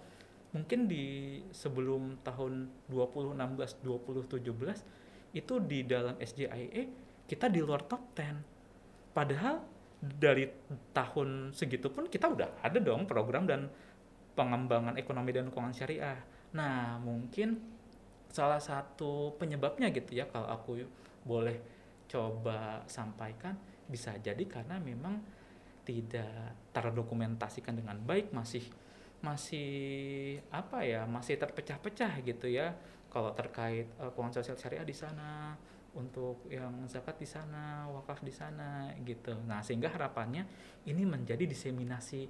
mungkin 0.54 0.86
di 0.86 1.42
sebelum 1.50 2.22
tahun 2.22 2.70
2016 2.94 3.82
2017 3.82 5.36
itu 5.36 5.54
di 5.66 5.84
dalam 5.84 6.16
SJIE 6.22 6.84
kita 7.26 7.50
di 7.50 7.60
luar 7.60 7.82
top 7.90 8.14
10. 8.14 9.18
Padahal 9.18 9.66
dari 9.98 10.46
tahun 10.94 11.52
segitu 11.58 11.90
pun 11.90 12.06
kita 12.06 12.30
udah 12.30 12.62
ada 12.62 12.78
dong 12.78 13.10
program 13.10 13.50
dan 13.50 13.66
pengembangan 14.38 14.94
ekonomi 15.02 15.34
dan 15.34 15.50
keuangan 15.50 15.74
syariah 15.74 16.35
Nah, 16.56 16.98
mungkin 17.04 17.60
salah 18.32 18.60
satu 18.60 19.36
penyebabnya 19.39 19.91
gitu 19.91 20.15
ya 20.15 20.28
kalau 20.28 20.48
aku 20.52 20.84
boleh 21.24 21.56
coba 22.12 22.84
sampaikan 22.84 23.56
bisa 23.88 24.12
jadi 24.20 24.44
karena 24.44 24.76
memang 24.82 25.24
tidak 25.88 26.58
terdokumentasikan 26.76 27.80
dengan 27.80 27.96
baik 28.02 28.36
masih 28.36 28.65
masih 29.24 29.72
apa 30.52 30.84
ya 30.84 31.08
masih 31.08 31.39
terpecah-pecah 31.39 32.20
gitu 32.28 32.52
ya 32.52 32.76
kalau 33.08 33.32
terkait 33.32 33.88
uh, 34.02 34.12
keuangan 34.12 34.44
sosial 34.44 34.60
syariah 34.60 34.84
di 34.84 34.91
sana 34.91 35.56
untuk 35.96 36.44
yang 36.52 36.84
zakat 36.91 37.15
di 37.15 37.30
sana 37.30 37.88
wakaf 37.88 38.20
di 38.20 38.34
sana 38.36 38.91
gitu 39.08 39.32
nah 39.48 39.63
sehingga 39.63 39.88
harapannya 39.88 40.44
ini 40.84 41.08
menjadi 41.08 41.48
diseminasi 41.48 42.28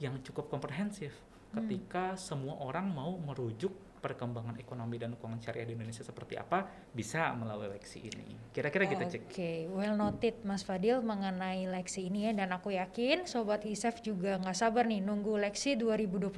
yang 0.00 0.20
cukup 0.20 0.52
komprehensif. 0.52 1.16
Ketika 1.56 2.12
hmm. 2.14 2.20
semua 2.20 2.54
orang 2.60 2.86
mau 2.92 3.16
merujuk 3.16 3.72
perkembangan 4.06 4.54
ekonomi 4.62 5.02
dan 5.02 5.18
keuangan 5.18 5.42
syariah 5.42 5.66
di 5.66 5.74
Indonesia 5.74 6.06
seperti 6.06 6.38
apa 6.38 6.62
bisa 6.94 7.34
melalui 7.34 7.74
leksi 7.74 8.06
ini. 8.06 8.54
Kira-kira 8.54 8.86
gitu, 8.86 9.02
Cik. 9.02 9.22
Oke, 9.26 9.34
okay. 9.34 9.58
well 9.66 9.98
noted 9.98 10.38
Mas 10.46 10.62
Fadil 10.62 11.02
mengenai 11.02 11.66
leksi 11.66 12.06
ini 12.06 12.30
ya 12.30 12.32
dan 12.36 12.54
aku 12.54 12.70
yakin 12.76 13.26
sobat 13.26 13.66
ISEF 13.66 13.98
juga 14.06 14.38
nggak 14.38 14.54
sabar 14.54 14.86
nih 14.86 15.02
nunggu 15.02 15.42
leksi 15.50 15.74
2021 15.80 16.30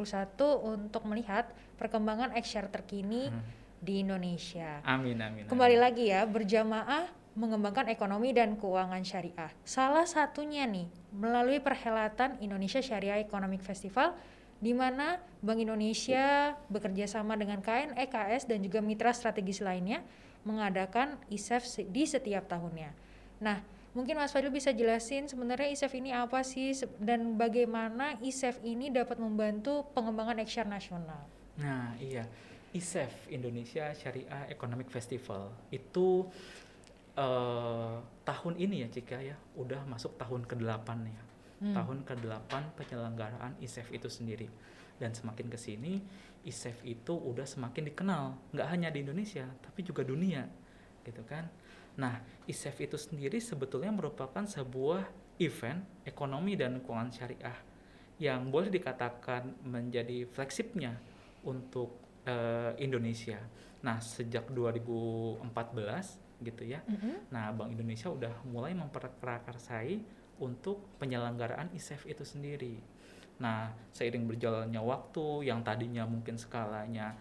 untuk 0.64 1.02
melihat 1.04 1.52
perkembangan 1.76 2.32
ekshare 2.40 2.72
terkini 2.72 3.28
hmm. 3.28 3.42
di 3.84 4.00
Indonesia. 4.00 4.80
Amin, 4.88 5.20
amin. 5.20 5.44
Kembali 5.44 5.76
amin. 5.76 5.84
lagi 5.84 6.04
ya, 6.08 6.24
berjamaah 6.24 7.18
mengembangkan 7.38 7.86
ekonomi 7.92 8.34
dan 8.34 8.58
keuangan 8.58 9.04
syariah. 9.06 9.52
Salah 9.62 10.08
satunya 10.08 10.66
nih 10.66 10.90
melalui 11.14 11.62
perhelatan 11.62 12.34
Indonesia 12.42 12.82
Syariah 12.82 13.22
Economic 13.22 13.62
Festival 13.62 14.18
di 14.58 14.74
mana 14.74 15.22
Bank 15.38 15.62
Indonesia 15.62 16.58
bekerja 16.66 17.06
sama 17.06 17.38
dengan 17.38 17.62
KN 17.62 17.94
EKS 17.94 18.50
dan 18.50 18.58
juga 18.58 18.82
mitra 18.82 19.14
strategis 19.14 19.62
lainnya 19.62 20.02
mengadakan 20.42 21.18
ISEF 21.30 21.62
di 21.86 22.02
setiap 22.06 22.50
tahunnya. 22.50 22.90
Nah, 23.38 23.62
mungkin 23.94 24.18
Mas 24.18 24.34
Fadil 24.34 24.50
bisa 24.50 24.74
jelasin 24.74 25.30
sebenarnya 25.30 25.70
ISEF 25.70 25.94
ini 25.94 26.10
apa 26.10 26.42
sih 26.42 26.74
dan 26.98 27.38
bagaimana 27.38 28.18
ISEF 28.18 28.58
ini 28.66 28.90
dapat 28.90 29.22
membantu 29.22 29.86
pengembangan 29.94 30.42
ekshar 30.42 30.66
nasional. 30.66 31.22
Nah, 31.58 31.94
iya. 32.02 32.26
ISEF 32.68 33.32
Indonesia 33.32 33.96
Syariah 33.96 34.44
Economic 34.52 34.92
Festival 34.92 35.48
itu 35.72 36.28
uh, 37.16 37.96
tahun 38.28 38.54
ini 38.60 38.84
ya 38.84 38.88
Cika 38.92 39.18
ya, 39.24 39.40
udah 39.56 39.88
masuk 39.88 40.20
tahun 40.20 40.44
ke-8 40.44 40.88
ya 41.08 41.22
hmm. 41.60 41.74
tahun 41.74 41.98
ke-8 42.06 42.52
penyelenggaraan 42.78 43.58
ISEF 43.62 43.90
itu 43.94 44.10
sendiri. 44.10 44.48
Dan 44.98 45.14
semakin 45.14 45.46
ke 45.46 45.58
sini 45.58 46.02
ISEF 46.42 46.82
itu 46.82 47.14
udah 47.14 47.46
semakin 47.46 47.90
dikenal, 47.92 48.54
nggak 48.54 48.68
hanya 48.70 48.88
di 48.90 49.02
Indonesia, 49.02 49.46
tapi 49.62 49.86
juga 49.86 50.02
dunia, 50.02 50.46
gitu 51.06 51.22
kan. 51.26 51.46
Nah, 51.98 52.22
ISEF 52.46 52.78
itu 52.78 52.94
sendiri 52.94 53.42
sebetulnya 53.42 53.90
merupakan 53.90 54.46
sebuah 54.46 55.06
event 55.38 55.82
ekonomi 56.06 56.54
dan 56.58 56.82
keuangan 56.82 57.10
syariah 57.10 57.58
yang 58.18 58.50
boleh 58.50 58.70
dikatakan 58.70 59.62
menjadi 59.62 60.26
flagshipnya 60.26 60.98
untuk 61.46 62.02
uh, 62.26 62.74
Indonesia. 62.78 63.38
Nah, 63.86 64.02
sejak 64.02 64.50
2014 64.50 66.42
gitu 66.42 66.62
ya. 66.66 66.82
Mm 66.86 66.98
-hmm. 66.98 67.14
Nah, 67.30 67.54
Bank 67.54 67.70
Indonesia 67.74 68.10
udah 68.10 68.34
mulai 68.46 68.74
memperprakarsai 68.74 70.17
untuk 70.38 70.98
penyelenggaraan 70.98 71.70
ISEF 71.74 72.06
itu 72.06 72.22
sendiri. 72.22 72.78
Nah, 73.38 73.70
seiring 73.94 74.26
berjalannya 74.26 74.82
waktu 74.82 75.46
yang 75.46 75.62
tadinya 75.62 76.02
mungkin 76.06 76.34
skalanya 76.34 77.14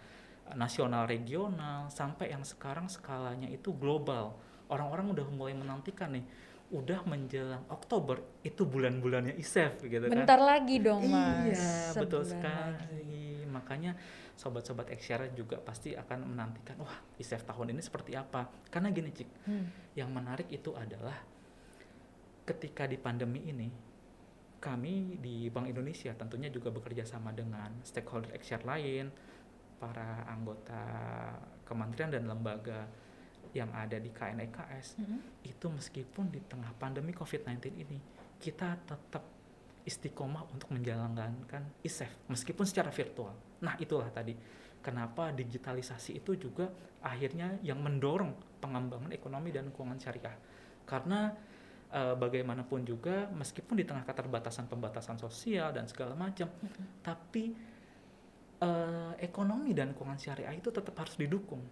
nasional 0.56 1.04
regional 1.04 1.92
sampai 1.92 2.32
yang 2.32 2.42
sekarang 2.42 2.88
skalanya 2.88 3.46
itu 3.46 3.74
global. 3.76 4.34
Orang-orang 4.68 5.12
udah 5.14 5.26
mulai 5.32 5.54
menantikan 5.54 6.12
nih 6.12 6.24
udah 6.68 7.00
menjelang 7.08 7.64
Oktober 7.72 8.20
itu 8.44 8.68
bulan-bulannya 8.68 9.40
ISEF 9.40 9.80
gitu 9.88 10.04
kan. 10.04 10.12
Bentar 10.12 10.36
lagi 10.36 10.76
dong, 10.76 11.08
Mas. 11.08 11.56
Iya, 11.56 11.72
betul 11.96 12.22
sekali. 12.28 12.76
Lagi. 12.76 13.28
Makanya 13.48 13.96
sobat-sobat 14.36 14.92
Exshare 14.92 15.32
juga 15.32 15.56
pasti 15.56 15.96
akan 15.96 16.28
menantikan, 16.28 16.76
wah, 16.84 16.98
ISEF 17.16 17.48
tahun 17.48 17.72
ini 17.72 17.80
seperti 17.80 18.12
apa? 18.20 18.52
Karena 18.68 18.92
gini, 18.92 19.08
Cik. 19.08 19.28
Hmm. 19.48 19.66
Yang 19.96 20.10
menarik 20.12 20.48
itu 20.52 20.76
adalah 20.76 21.16
ketika 22.48 22.88
di 22.88 22.96
pandemi 22.96 23.44
ini 23.44 23.68
kami 24.58 25.20
di 25.20 25.52
Bank 25.52 25.68
Indonesia 25.68 26.16
tentunya 26.16 26.48
juga 26.48 26.72
bekerja 26.72 27.04
sama 27.06 27.30
dengan 27.30 27.78
stakeholder 27.86 28.34
ekshare 28.34 28.66
lain, 28.66 29.12
para 29.78 30.26
anggota 30.26 30.82
kementerian 31.62 32.10
dan 32.10 32.26
lembaga 32.26 32.88
yang 33.54 33.70
ada 33.72 33.96
di 33.96 34.10
KNEKS 34.10 34.98
mm 34.98 35.04
-hmm. 35.04 35.20
itu 35.46 35.66
meskipun 35.70 36.28
di 36.28 36.42
tengah 36.44 36.74
pandemi 36.76 37.14
COVID-19 37.14 37.80
ini 37.80 37.98
kita 38.36 38.76
tetap 38.84 39.24
istiqomah 39.88 40.52
untuk 40.52 40.68
menjalankan 40.74 41.80
ISEF 41.80 42.28
meskipun 42.28 42.66
secara 42.68 42.92
virtual. 42.92 43.32
Nah, 43.64 43.78
itulah 43.80 44.12
tadi 44.12 44.36
kenapa 44.84 45.32
digitalisasi 45.32 46.20
itu 46.20 46.36
juga 46.36 46.68
akhirnya 47.00 47.56
yang 47.64 47.80
mendorong 47.80 48.60
pengembangan 48.60 49.14
ekonomi 49.16 49.48
dan 49.48 49.72
keuangan 49.72 49.96
syariah. 49.96 50.36
Karena 50.84 51.32
uh, 51.92 52.14
bagaimanapun 52.16 52.84
juga 52.84 53.28
meskipun 53.32 53.80
di 53.80 53.84
tengah 53.84 54.04
keterbatasan 54.04 54.68
pembatasan 54.68 55.16
sosial 55.16 55.72
dan 55.72 55.88
segala 55.88 56.12
macam 56.12 56.48
mm-hmm. 56.48 56.86
tapi 57.04 57.52
uh, 58.62 59.14
ekonomi 59.18 59.72
dan 59.74 59.94
keuangan 59.94 60.18
syariah 60.18 60.54
itu 60.54 60.68
tetap 60.70 60.94
harus 60.98 61.14
didukung. 61.18 61.62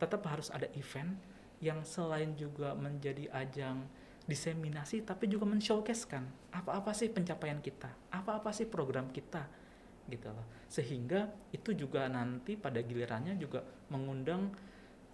Tetap 0.00 0.22
harus 0.26 0.50
ada 0.50 0.66
event 0.74 1.14
yang 1.62 1.86
selain 1.86 2.34
juga 2.34 2.74
menjadi 2.74 3.30
ajang 3.30 3.86
diseminasi 4.26 5.06
tapi 5.06 5.30
juga 5.30 5.46
men-showcasekan. 5.46 6.54
Apa-apa 6.54 6.94
sih 6.94 7.10
pencapaian 7.10 7.62
kita? 7.62 7.90
Apa-apa 8.10 8.50
sih 8.50 8.66
program 8.66 9.10
kita? 9.14 9.46
Gitu 10.10 10.26
loh. 10.26 10.46
Sehingga 10.66 11.30
itu 11.54 11.74
juga 11.78 12.10
nanti 12.10 12.58
pada 12.58 12.82
gilirannya 12.82 13.38
juga 13.38 13.62
mengundang 13.90 14.50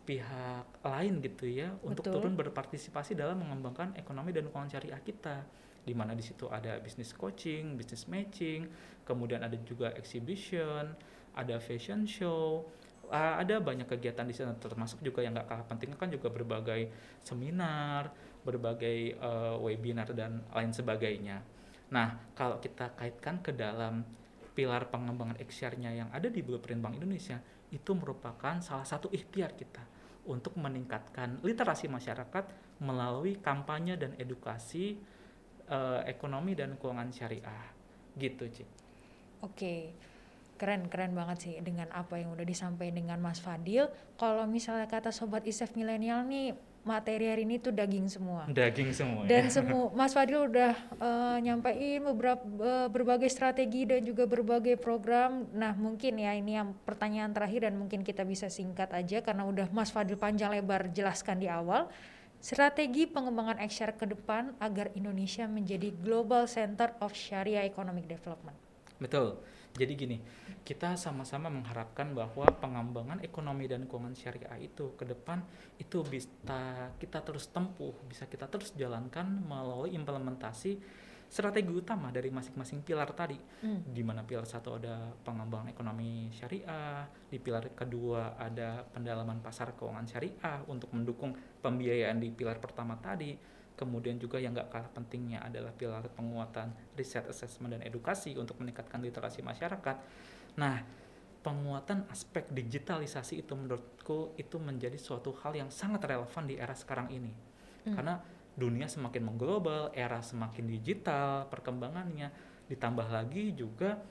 pihak 0.08 0.64
lain 0.80 1.20
gitu 1.20 1.44
ya 1.44 1.68
Betul. 1.76 1.92
untuk 1.92 2.04
turun 2.08 2.32
berpartisipasi 2.32 3.12
dalam 3.12 3.44
mengembangkan 3.44 3.92
ekonomi 4.00 4.32
dan 4.32 4.48
keuangan 4.48 4.80
syariah 4.80 5.04
kita 5.04 5.44
di 5.84 5.92
mana 5.92 6.16
di 6.16 6.24
situ 6.24 6.48
ada 6.52 6.76
bisnis 6.84 7.16
coaching, 7.16 7.76
bisnis 7.76 8.08
matching, 8.12 8.68
kemudian 9.08 9.40
ada 9.40 9.56
juga 9.64 9.88
exhibition, 9.96 10.92
ada 11.32 11.56
fashion 11.64 12.04
show, 12.04 12.68
ada 13.08 13.56
banyak 13.56 13.88
kegiatan 13.88 14.28
di 14.28 14.36
sana 14.36 14.52
termasuk 14.52 15.00
juga 15.00 15.24
yang 15.24 15.32
nggak 15.32 15.48
kalah 15.48 15.64
penting 15.64 15.96
kan 15.96 16.12
juga 16.12 16.28
berbagai 16.28 16.92
seminar, 17.24 18.12
berbagai 18.44 19.16
uh, 19.16 19.56
webinar 19.64 20.12
dan 20.12 20.44
lain 20.52 20.76
sebagainya. 20.76 21.40
Nah, 21.88 22.20
kalau 22.36 22.60
kita 22.60 22.92
kaitkan 22.92 23.40
ke 23.40 23.56
dalam 23.56 24.04
pilar 24.52 24.92
pengembangan 24.92 25.40
XR-nya 25.40 25.96
yang 26.04 26.12
ada 26.12 26.28
di 26.28 26.44
Blueprint 26.44 26.84
Bank 26.84 27.00
Indonesia, 27.00 27.40
itu 27.72 27.96
merupakan 27.96 28.60
salah 28.60 28.84
satu 28.84 29.08
ikhtiar 29.08 29.56
kita 29.56 29.97
untuk 30.28 30.54
meningkatkan 30.60 31.40
literasi 31.40 31.88
masyarakat 31.88 32.44
melalui 32.84 33.40
kampanye 33.40 33.96
dan 33.96 34.12
edukasi 34.20 35.00
uh, 35.72 36.04
ekonomi 36.04 36.52
dan 36.52 36.76
keuangan 36.76 37.10
syariah. 37.10 37.66
Gitu 38.14 38.44
Cik. 38.46 38.68
Oke. 39.42 39.74
Keren 40.58 40.90
keren 40.90 41.14
banget 41.14 41.38
sih 41.38 41.54
dengan 41.62 41.86
apa 41.94 42.18
yang 42.18 42.34
udah 42.34 42.42
disampaikan 42.42 42.98
dengan 42.98 43.18
Mas 43.22 43.38
Fadil. 43.38 43.86
Kalau 44.18 44.42
misalnya 44.50 44.90
kata 44.90 45.14
sobat 45.14 45.46
isef 45.46 45.78
milenial 45.78 46.26
nih 46.26 46.50
materi 46.86 47.28
hari 47.28 47.42
ini 47.44 47.60
tuh 47.60 47.74
daging 47.74 48.06
semua. 48.08 48.46
Daging 48.48 48.90
semua. 48.94 49.22
Dan 49.26 49.48
ya. 49.48 49.52
semua 49.52 49.92
Mas 49.92 50.14
Fadil 50.16 50.48
udah 50.48 50.72
uh, 50.98 51.36
nyampein 51.42 52.00
beberapa 52.00 52.44
uh, 52.60 52.88
berbagai 52.88 53.28
strategi 53.28 53.84
dan 53.84 54.02
juga 54.02 54.24
berbagai 54.24 54.78
program. 54.80 55.44
Nah, 55.52 55.76
mungkin 55.76 56.16
ya 56.16 56.32
ini 56.32 56.56
yang 56.56 56.72
pertanyaan 56.86 57.34
terakhir 57.34 57.68
dan 57.68 57.74
mungkin 57.76 58.00
kita 58.06 58.24
bisa 58.24 58.48
singkat 58.48 58.90
aja 58.94 59.20
karena 59.20 59.44
udah 59.44 59.66
Mas 59.74 59.92
Fadil 59.92 60.16
panjang 60.16 60.54
lebar 60.54 60.88
jelaskan 60.94 61.42
di 61.42 61.48
awal. 61.50 61.90
Strategi 62.38 63.10
pengembangan 63.10 63.58
ekshare 63.58 63.98
ke 63.98 64.06
depan 64.06 64.54
agar 64.62 64.94
Indonesia 64.94 65.50
menjadi 65.50 65.90
Global 65.90 66.46
Center 66.46 66.94
of 67.02 67.10
Sharia 67.10 67.66
Economic 67.66 68.06
Development. 68.06 68.54
Betul. 69.02 69.42
Jadi 69.78 69.92
gini, 69.94 70.18
kita 70.66 70.98
sama-sama 70.98 71.46
mengharapkan 71.46 72.10
bahwa 72.10 72.50
pengembangan 72.58 73.22
ekonomi 73.22 73.70
dan 73.70 73.86
keuangan 73.86 74.18
syariah 74.18 74.58
itu 74.58 74.98
ke 74.98 75.06
depan 75.06 75.38
itu 75.78 76.02
bisa 76.02 76.90
kita 76.98 77.22
terus 77.22 77.46
tempuh, 77.54 77.94
bisa 78.10 78.26
kita 78.26 78.50
terus 78.50 78.74
jalankan 78.74 79.38
melalui 79.46 79.94
implementasi 79.94 80.82
strategi 81.28 81.70
utama 81.70 82.08
dari 82.08 82.32
masing-masing 82.32 82.82
pilar 82.82 83.12
tadi. 83.14 83.38
Hmm. 83.62 83.86
Di 83.86 84.02
mana 84.02 84.26
pilar 84.26 84.48
satu 84.48 84.82
ada 84.82 85.14
pengembangan 85.22 85.70
ekonomi 85.70 86.32
syariah, 86.34 87.06
di 87.30 87.38
pilar 87.38 87.70
kedua 87.76 88.34
ada 88.34 88.82
pendalaman 88.82 89.38
pasar 89.38 89.78
keuangan 89.78 90.08
syariah 90.08 90.58
untuk 90.66 90.90
mendukung 90.90 91.36
pembiayaan 91.62 92.18
di 92.18 92.34
pilar 92.34 92.58
pertama 92.58 92.98
tadi 92.98 93.57
Kemudian 93.78 94.18
juga 94.18 94.42
yang 94.42 94.58
gak 94.58 94.74
kalah 94.74 94.90
pentingnya 94.90 95.38
adalah 95.46 95.70
pilar 95.70 96.02
penguatan 96.10 96.74
riset, 96.98 97.22
assessment, 97.30 97.78
dan 97.78 97.86
edukasi 97.86 98.34
untuk 98.34 98.58
meningkatkan 98.58 98.98
literasi 98.98 99.46
masyarakat. 99.46 99.96
Nah, 100.58 100.82
penguatan 101.38 102.10
aspek 102.10 102.50
digitalisasi 102.50 103.46
itu 103.46 103.54
menurutku 103.54 104.34
itu 104.34 104.58
menjadi 104.58 104.98
suatu 104.98 105.30
hal 105.38 105.54
yang 105.54 105.70
sangat 105.70 106.02
relevan 106.10 106.50
di 106.50 106.58
era 106.58 106.74
sekarang 106.74 107.14
ini. 107.14 107.30
Hmm. 107.86 107.94
Karena 107.94 108.14
dunia 108.58 108.90
semakin 108.90 109.22
mengglobal, 109.22 109.94
era 109.94 110.18
semakin 110.18 110.66
digital, 110.66 111.46
perkembangannya 111.46 112.34
ditambah 112.66 113.06
lagi 113.06 113.54
juga 113.54 114.02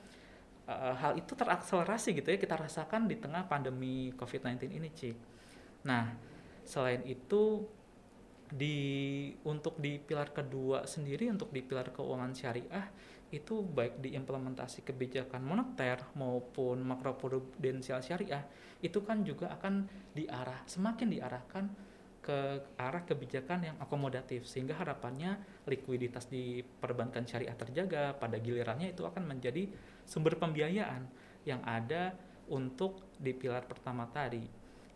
uh, 0.66 0.94
hal 0.96 1.20
itu 1.20 1.36
terakselerasi 1.36 2.16
gitu 2.16 2.28
ya 2.32 2.38
kita 2.40 2.56
rasakan 2.56 3.06
di 3.06 3.20
tengah 3.20 3.44
pandemi 3.44 4.10
COVID-19 4.16 4.72
ini, 4.72 4.88
Cik. 4.88 5.16
Nah, 5.84 6.16
selain 6.64 7.04
itu 7.04 7.64
di 8.52 9.28
untuk 9.44 9.76
di 9.76 10.00
pilar 10.00 10.32
kedua 10.32 10.88
sendiri 10.88 11.28
untuk 11.28 11.52
di 11.52 11.60
pilar 11.60 11.92
keuangan 11.92 12.32
syariah 12.32 12.86
itu 13.28 13.60
baik 13.60 14.00
di 14.00 14.16
implementasi 14.16 14.88
kebijakan 14.88 15.44
moneter 15.44 16.00
maupun 16.16 16.80
makroprudensial 16.80 18.00
syariah 18.00 18.40
itu 18.80 19.04
kan 19.04 19.20
juga 19.20 19.52
akan 19.52 19.84
diarah 20.16 20.64
semakin 20.64 21.12
diarahkan 21.12 21.64
ke 22.24 22.60
arah 22.76 23.04
kebijakan 23.08 23.72
yang 23.72 23.76
akomodatif 23.80 24.44
sehingga 24.44 24.76
harapannya 24.76 25.40
likuiditas 25.64 26.28
di 26.28 26.60
perbankan 26.60 27.24
syariah 27.24 27.56
terjaga 27.56 28.16
pada 28.16 28.36
gilirannya 28.36 28.92
itu 28.92 29.04
akan 29.04 29.24
menjadi 29.28 29.64
sumber 30.04 30.36
pembiayaan 30.36 31.08
yang 31.48 31.64
ada 31.64 32.12
untuk 32.52 33.16
di 33.16 33.32
pilar 33.32 33.64
pertama 33.64 34.08
tadi. 34.12 34.44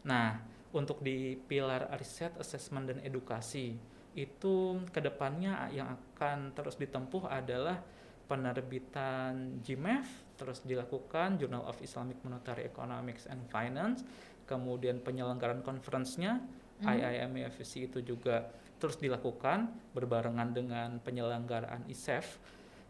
Nah, 0.05 0.41
untuk 0.73 1.05
di 1.05 1.37
pilar 1.37 1.93
riset, 2.01 2.33
assessment 2.41 2.89
dan 2.89 2.99
edukasi 3.05 3.77
itu 4.13 4.77
ke 4.93 5.01
depannya 5.01 5.73
yang 5.73 5.97
akan 5.97 6.53
terus 6.53 6.77
ditempuh 6.77 7.33
adalah 7.33 7.81
penerbitan 8.29 9.61
GMF 9.65 10.37
terus 10.37 10.65
dilakukan 10.65 11.41
Journal 11.41 11.65
of 11.65 11.81
Islamic 11.81 12.21
Monetary 12.25 12.69
Economics 12.69 13.25
and 13.29 13.41
Finance 13.49 14.05
kemudian 14.45 15.01
penyelenggaraan 15.01 15.65
conference-nya 15.65 16.41
mm. 16.81 16.89
IIMFC 16.89 17.89
itu 17.89 18.05
juga 18.05 18.53
terus 18.77 19.01
dilakukan 19.01 19.73
berbarengan 19.97 20.53
dengan 20.53 21.01
penyelenggaraan 21.01 21.89
ISEF 21.89 22.37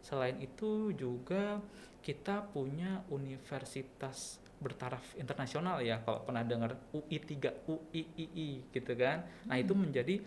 selain 0.03 0.35
itu 0.43 0.91
juga 0.91 1.63
kita 2.03 2.43
punya 2.51 3.07
universitas 3.07 4.42
bertaraf 4.63 5.19
internasional 5.19 5.83
ya 5.83 5.99
kalau 6.01 6.23
pernah 6.23 6.41
dengar 6.47 6.79
UI 6.95 7.19
3 7.19 7.67
UIII 7.67 8.71
gitu 8.71 8.93
kan 8.95 9.27
nah 9.43 9.59
itu 9.59 9.75
menjadi 9.75 10.23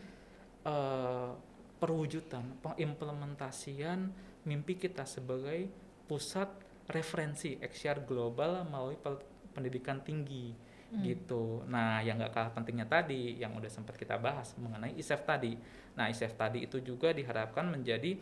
uh, 0.69 1.33
perwujudan 1.81 2.61
pengimplementasian 2.61 4.13
mimpi 4.45 4.77
kita 4.77 5.09
sebagai 5.09 5.69
pusat 6.07 6.49
referensi 6.87 7.59
XR 7.59 8.07
global 8.07 8.63
melalui 8.69 8.97
pendidikan 9.51 10.01
tinggi 10.01 10.55
hmm. 10.95 11.03
gitu. 11.03 11.67
Nah, 11.67 11.99
yang 12.01 12.21
nggak 12.21 12.33
kalah 12.33 12.53
pentingnya 12.55 12.87
tadi, 12.87 13.43
yang 13.43 13.53
udah 13.59 13.69
sempat 13.69 13.99
kita 13.99 14.17
bahas 14.17 14.55
mengenai 14.57 14.95
ISEF 14.95 15.27
tadi. 15.27 15.59
Nah, 15.99 16.07
ISEF 16.07 16.39
tadi 16.39 16.63
itu 16.63 16.79
juga 16.79 17.11
diharapkan 17.11 17.67
menjadi 17.67 18.15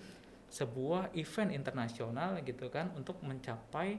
sebuah 0.48 1.12
event 1.18 1.50
internasional 1.50 2.38
gitu 2.46 2.70
kan 2.70 2.92
untuk 2.94 3.18
mencapai 3.27 3.98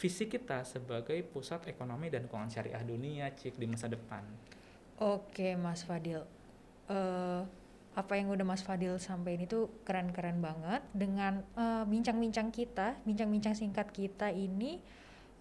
visi 0.00 0.24
kita 0.24 0.64
sebagai 0.64 1.20
pusat 1.28 1.68
ekonomi 1.68 2.08
dan 2.08 2.24
keuangan 2.24 2.48
syariah 2.48 2.80
dunia, 2.80 3.28
cik 3.36 3.60
di 3.60 3.68
masa 3.68 3.92
depan. 3.92 4.24
Oke, 4.96 5.60
Mas 5.60 5.84
Fadil. 5.84 6.24
Uh, 6.88 7.44
apa 7.92 8.16
yang 8.16 8.32
udah 8.32 8.46
Mas 8.48 8.64
Fadil 8.64 8.96
sampaikan 8.96 9.44
itu 9.44 9.68
keren-keren 9.84 10.38
banget 10.38 10.80
dengan 10.94 11.42
eh, 11.58 11.84
bincang-bincang 11.84 12.48
uh, 12.48 12.54
kita, 12.54 12.88
bincang-bincang 13.02 13.58
singkat 13.58 13.90
kita 13.90 14.30
ini 14.30 14.78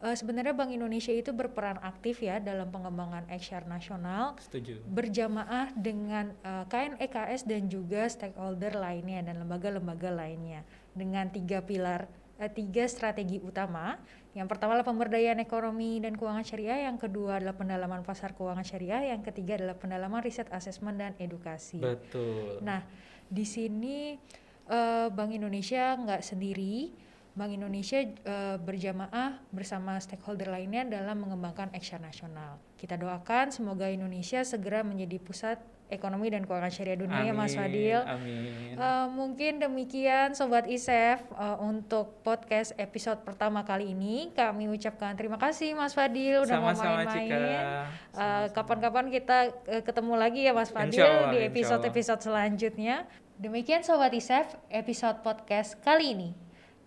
uh, 0.02 0.16
sebenarnya 0.16 0.56
Bank 0.56 0.72
Indonesia 0.74 1.14
itu 1.14 1.30
berperan 1.36 1.78
aktif 1.84 2.24
ya 2.24 2.40
dalam 2.40 2.72
pengembangan 2.72 3.28
XR 3.30 3.68
nasional. 3.68 4.36
Setuju. 4.40 4.82
Berjamaah 4.88 5.72
dengan 5.76 6.34
uh, 6.44 6.66
KNEKS 6.68 7.46
dan 7.46 7.68
juga 7.68 8.08
stakeholder 8.08 8.76
lainnya 8.76 9.24
dan 9.24 9.40
lembaga-lembaga 9.44 10.10
lainnya 10.12 10.66
dengan 10.96 11.30
tiga 11.30 11.64
pilar 11.64 12.10
tiga 12.48 12.88
strategi 12.88 13.44
utama 13.44 14.00
yang 14.38 14.46
pertama 14.46 14.78
adalah 14.78 14.86
pemberdayaan 14.86 15.42
ekonomi 15.42 15.98
dan 15.98 16.14
keuangan 16.14 16.46
syariah, 16.46 16.86
yang 16.86 17.02
kedua 17.02 17.42
adalah 17.42 17.58
pendalaman 17.58 18.06
pasar 18.06 18.38
keuangan 18.38 18.62
syariah, 18.62 19.10
yang 19.10 19.26
ketiga 19.26 19.58
adalah 19.58 19.74
pendalaman 19.74 20.22
riset 20.22 20.46
asesmen 20.54 21.02
dan 21.02 21.18
edukasi. 21.18 21.82
Betul. 21.82 22.62
Nah, 22.62 22.86
di 23.26 23.42
sini 23.42 24.22
uh, 24.70 25.10
Bank 25.10 25.34
Indonesia 25.34 25.98
nggak 25.98 26.22
sendiri, 26.22 26.94
Bank 27.34 27.58
Indonesia 27.58 28.06
uh, 28.06 28.62
berjamaah 28.62 29.42
bersama 29.50 29.98
stakeholder 29.98 30.54
lainnya 30.54 30.86
dalam 30.86 31.26
mengembangkan 31.26 31.74
action 31.74 32.06
nasional. 32.06 32.62
Kita 32.78 33.02
doakan 33.02 33.50
semoga 33.50 33.90
Indonesia 33.90 34.46
segera 34.46 34.86
menjadi 34.86 35.18
pusat 35.18 35.58
ekonomi 35.90 36.30
dan 36.30 36.46
keuangan 36.46 36.70
syariah 36.70 36.98
dunia 37.02 37.20
amin, 37.20 37.30
ya 37.30 37.34
Mas 37.34 37.54
Fadil. 37.58 38.00
Amin. 38.06 38.78
Uh, 38.78 39.08
mungkin 39.10 39.58
demikian 39.58 40.38
Sobat 40.38 40.70
ISEF 40.70 41.26
uh, 41.34 41.58
untuk 41.60 42.22
podcast 42.22 42.78
episode 42.78 43.26
pertama 43.26 43.66
kali 43.66 43.92
ini. 43.92 44.30
Kami 44.32 44.70
ucapkan 44.70 45.18
terima 45.18 45.42
kasih 45.42 45.74
Mas 45.74 45.98
Fadil 45.98 46.46
udah 46.46 46.58
Sama 46.62 46.72
-sama 46.78 47.04
mau 47.04 47.10
main-main. 47.10 47.90
Uh, 48.14 48.46
kapan-kapan 48.54 49.06
kita 49.10 49.38
uh, 49.50 49.82
ketemu 49.82 50.14
lagi 50.16 50.42
ya 50.46 50.54
Mas 50.54 50.70
Fadil 50.70 51.02
Allah, 51.02 51.34
di 51.34 51.38
episode-episode 51.50 52.22
selanjutnya. 52.22 53.10
Demikian 53.42 53.82
Sobat 53.82 54.14
ISEF 54.14 54.54
episode 54.70 55.26
podcast 55.26 55.76
kali 55.82 56.14
ini. 56.14 56.30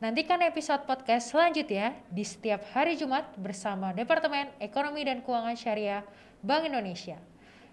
Nantikan 0.03 0.43
episode 0.43 0.83
podcast 0.83 1.31
selanjutnya 1.31 1.95
di 2.11 2.27
setiap 2.27 2.67
hari 2.75 2.99
Jumat 2.99 3.39
bersama 3.39 3.95
Departemen 3.95 4.51
Ekonomi 4.59 5.07
dan 5.07 5.23
Keuangan 5.23 5.55
Syariah 5.55 6.03
Bank 6.43 6.67
Indonesia. 6.67 7.32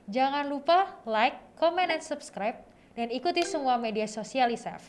Jangan 0.09 0.49
lupa 0.49 0.97
like, 1.05 1.37
comment, 1.53 1.85
dan 1.85 2.01
subscribe, 2.01 2.57
dan 2.97 3.13
ikuti 3.13 3.45
semua 3.45 3.77
media 3.77 4.09
sosial 4.09 4.49
ISEF. 4.49 4.81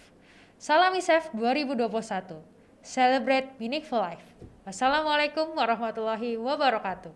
Salam 0.56 0.96
ISEF 0.96 1.28
2021. 1.36 2.40
Celebrate 2.80 3.52
meaningful 3.60 4.00
life. 4.00 4.24
Wassalamualaikum 4.64 5.52
warahmatullahi 5.52 6.40
wabarakatuh. 6.40 7.12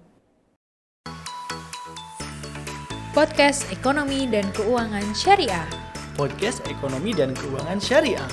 Podcast 3.17 3.73
Ekonomi 3.73 4.29
dan 4.29 4.45
Keuangan 4.53 5.17
Syariah. 5.17 5.65
Podcast 6.13 6.61
Ekonomi 6.69 7.17
dan 7.17 7.33
Keuangan 7.33 7.81
Syariah. 7.81 8.29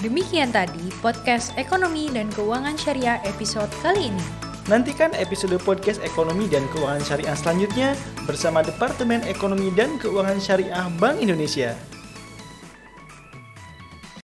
Demikian 0.00 0.48
tadi 0.56 0.88
podcast 1.04 1.52
Ekonomi 1.60 2.08
dan 2.08 2.32
Keuangan 2.32 2.80
Syariah 2.80 3.20
episode 3.28 3.68
kali 3.84 4.08
ini. 4.08 4.43
Nantikan 4.64 5.12
episode 5.20 5.60
podcast 5.60 6.00
ekonomi 6.00 6.48
dan 6.48 6.64
keuangan 6.72 7.04
syariah 7.04 7.36
selanjutnya 7.36 7.88
bersama 8.24 8.64
Departemen 8.64 9.20
Ekonomi 9.28 9.68
dan 9.76 10.00
Keuangan 10.00 10.40
Syariah 10.40 10.88
Bank 10.96 11.20
Indonesia. 11.20 11.76